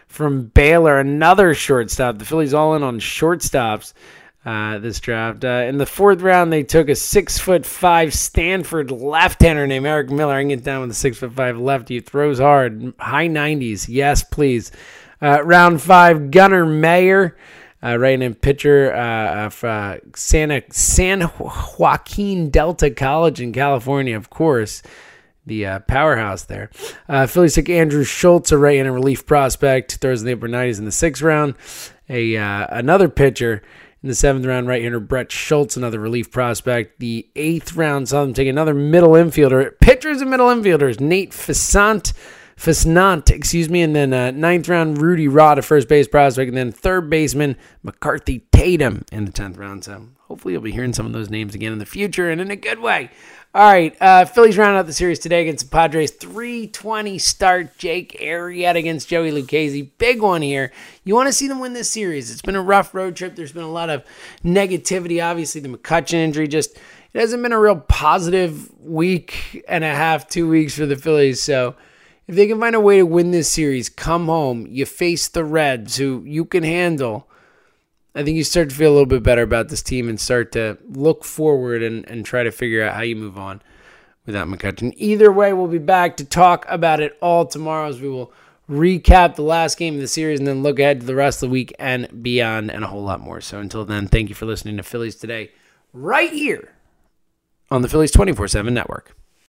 from 0.08 0.48
Baylor, 0.48 1.00
another 1.00 1.54
shortstop. 1.54 2.20
The 2.20 2.26
Phillies 2.26 2.54
all 2.54 2.76
in 2.76 2.84
on 2.84 3.00
shortstops. 3.00 3.94
Uh, 4.46 4.78
this 4.78 5.00
draft. 5.00 5.44
Uh, 5.44 5.66
in 5.68 5.80
the 5.80 5.88
fourth 5.88 6.22
round, 6.22 6.54
they 6.54 6.62
took 6.62 6.88
a 6.88 6.96
six 6.96 7.40
foot 7.40 7.66
five 7.66 8.14
Stanford 8.14 8.92
left-hander 8.92 9.66
named 9.66 9.88
Eric 9.88 10.12
Miller. 10.12 10.36
I 10.36 10.42
can 10.42 10.50
get 10.50 10.64
down 10.64 10.82
with 10.82 10.92
a 10.92 10.94
six 10.94 11.18
foot 11.18 11.34
five 11.34 11.58
lefty. 11.58 12.00
Throws 12.00 12.38
hard, 12.38 12.94
high 13.00 13.26
nineties. 13.26 13.90
Yes, 13.90 14.24
please. 14.24 14.72
Uh, 15.20 15.42
round 15.44 15.82
five, 15.82 16.30
Gunnar 16.30 16.64
Mayer, 16.68 17.36
uh, 17.82 17.98
right-hand 17.98 18.40
pitcher 18.40 18.94
uh, 18.94 19.46
of 19.46 19.64
uh, 19.64 19.98
Santa 20.14 20.62
San 20.70 21.22
Joaquin 21.22 22.52
Delta 22.52 22.92
College 22.92 23.42
in 23.42 23.52
California, 23.52 24.16
of 24.16 24.30
course. 24.30 24.84
The 25.48 25.66
uh, 25.66 25.80
powerhouse 25.80 26.44
there. 26.44 26.70
Phillies 27.28 27.54
took 27.56 27.70
Andrew 27.70 28.04
Schultz, 28.04 28.52
a 28.52 28.58
right-handed 28.60 28.92
relief 28.92 29.26
prospect, 29.26 29.96
throws 29.98 30.22
in 30.22 30.28
the 30.28 30.34
upper 30.34 30.50
90s 30.50 30.80
in 30.80 30.86
the 30.86 30.92
sixth 30.92 31.24
round. 31.24 31.56
A 32.10 32.36
another 32.36 33.10
pitcher 33.10 33.64
in 34.06 34.10
the 34.10 34.14
seventh 34.14 34.46
round, 34.46 34.68
right-hander 34.68 35.00
Brett 35.00 35.32
Schulze, 35.32 35.76
another 35.76 36.00
relief 36.00 36.30
prospect. 36.30 37.00
The 37.00 37.28
eighth 37.36 37.76
round 37.76 38.08
saw 38.08 38.24
them 38.24 38.36
take 38.36 38.48
another 38.48 38.76
middle 38.76 39.14
infielder. 39.14 39.80
Pitchers 39.80 40.22
and 40.22 40.30
middle 40.30 40.46
infielders, 40.46 41.00
Nate 41.00 41.32
Fasant 41.32 42.14
Fasnant, 42.56 43.32
excuse 43.32 43.68
me, 43.68 43.82
and 43.82 43.96
then 43.96 44.14
uh, 44.14 44.30
ninth 44.30 44.70
round 44.70 45.02
Rudy 45.02 45.28
Rod, 45.28 45.58
a 45.58 45.64
first 45.64 45.90
base 45.90 46.08
prospect, 46.08 46.50
and 46.50 46.56
then 46.56 46.72
third 46.72 47.10
baseman 47.10 47.58
McCarthy 47.82 48.46
Tatum 48.52 49.06
in 49.12 49.26
the 49.26 49.32
tenth 49.32 49.58
round. 49.58 49.84
So 49.84 50.10
hopefully 50.28 50.54
you'll 50.54 50.62
be 50.62 50.72
hearing 50.72 50.94
some 50.94 51.08
of 51.08 51.14
those 51.14 51.32
names 51.32 51.56
again 51.56 51.74
in 51.74 51.80
the 51.80 51.86
future 51.86 52.30
and 52.30 52.40
in 52.40 52.52
a 52.52 52.56
good 52.56 52.80
way. 52.80 53.10
All 53.56 53.72
right, 53.72 53.96
uh, 54.02 54.26
Phillies 54.26 54.58
round 54.58 54.76
out 54.76 54.86
the 54.86 54.92
series 54.92 55.18
today 55.18 55.44
against 55.44 55.64
the 55.64 55.72
Padres. 55.72 56.12
320 56.12 57.18
start. 57.18 57.78
Jake 57.78 58.18
Arrieta 58.20 58.76
against 58.76 59.08
Joey 59.08 59.32
Lucchesi. 59.32 59.92
Big 59.98 60.22
one 60.22 60.42
here. 60.42 60.74
You 61.06 61.16
want 61.16 61.28
to 61.28 61.34
see 61.34 61.48
them 61.48 61.62
win 61.62 61.72
this 61.72 61.90
series. 61.90 62.30
It's 62.30 62.42
been 62.42 62.58
a 62.58 62.62
rough 62.62 62.94
road 62.94 63.16
trip. 63.16 63.38
There's 63.38 63.54
been 63.54 63.64
a 63.64 63.72
lot 63.72 63.90
of 63.90 64.04
negativity. 64.44 65.24
Obviously, 65.24 65.62
the 65.62 65.70
McCutchen 65.70 66.16
injury 66.16 66.50
just 66.50 66.76
it 67.14 67.22
hasn't 67.22 67.42
been 67.44 67.54
a 67.54 67.60
real 67.62 67.78
positive 67.78 68.78
week 68.82 69.64
and 69.70 69.86
a 69.86 69.96
half, 69.96 70.28
two 70.28 70.50
weeks 70.50 70.76
for 70.76 70.86
the 70.86 70.98
Phillies. 70.98 71.42
So 71.42 71.76
if 72.28 72.36
they 72.36 72.48
can 72.48 72.60
find 72.60 72.76
a 72.76 72.82
way 72.82 72.98
to 72.98 73.06
win 73.06 73.32
this 73.32 73.48
series, 73.48 73.88
come 73.88 74.26
home, 74.26 74.68
you 74.70 74.86
face 74.86 75.30
the 75.30 75.46
Reds, 75.46 75.96
who 75.96 76.24
you 76.26 76.44
can 76.44 76.64
handle. 76.64 77.30
I 78.16 78.24
think 78.24 78.38
you 78.38 78.46
start 78.46 78.70
to 78.70 78.76
feel 78.76 78.92
a 78.92 78.94
little 78.94 79.06
bit 79.06 79.24
better 79.24 79.42
about 79.42 79.68
this 79.68 79.84
team 79.84 80.08
and 80.08 80.20
start 80.20 80.54
to 80.54 80.78
look 80.90 81.26
forward 81.26 81.84
and, 81.84 82.10
and 82.10 82.26
try 82.26 82.44
to 82.44 82.52
figure 82.52 82.82
out 82.82 82.96
how 82.96 83.02
you 83.02 83.16
move 83.16 83.38
on 83.38 83.62
without 84.26 84.48
McCutchen. 84.48 84.94
Either 84.96 85.32
way, 85.32 85.52
we'll 85.52 85.68
be 85.68 85.78
back 85.78 86.16
to 86.18 86.26
talk 86.26 86.66
about 86.70 87.02
it 87.02 87.18
all 87.22 87.46
tomorrow 87.46 87.90
as 87.90 88.00
we 88.00 88.08
will 88.08 88.32
recap 88.70 89.36
the 89.36 89.44
last 89.44 89.78
game 89.78 89.96
of 89.96 90.02
the 90.02 90.08
series 90.08 90.40
and 90.40 90.48
then 90.48 90.64
look 90.64 90.80
ahead 90.80 91.02
to 91.02 91.06
the 91.06 91.14
rest 91.14 91.44
of 91.44 91.50
the 91.50 91.54
week 91.54 91.74
and 91.78 92.24
beyond 92.24 92.72
and 92.72 92.84
a 92.84 92.88
whole 92.88 93.04
lot 93.04 93.20
more. 93.20 93.42
So 93.42 93.60
until 93.60 93.86
then, 93.86 94.08
thank 94.08 94.30
you 94.30 94.36
for 94.36 94.46
listening 94.46 94.78
to 94.78 94.84
Phillies 94.84 95.16
Today 95.16 95.52
right 95.94 96.32
here 96.32 96.72
on 97.70 97.82
the 97.82 97.90
Phillies 97.90 98.12
24 98.12 98.48
7 98.48 98.74
network. 98.74 99.15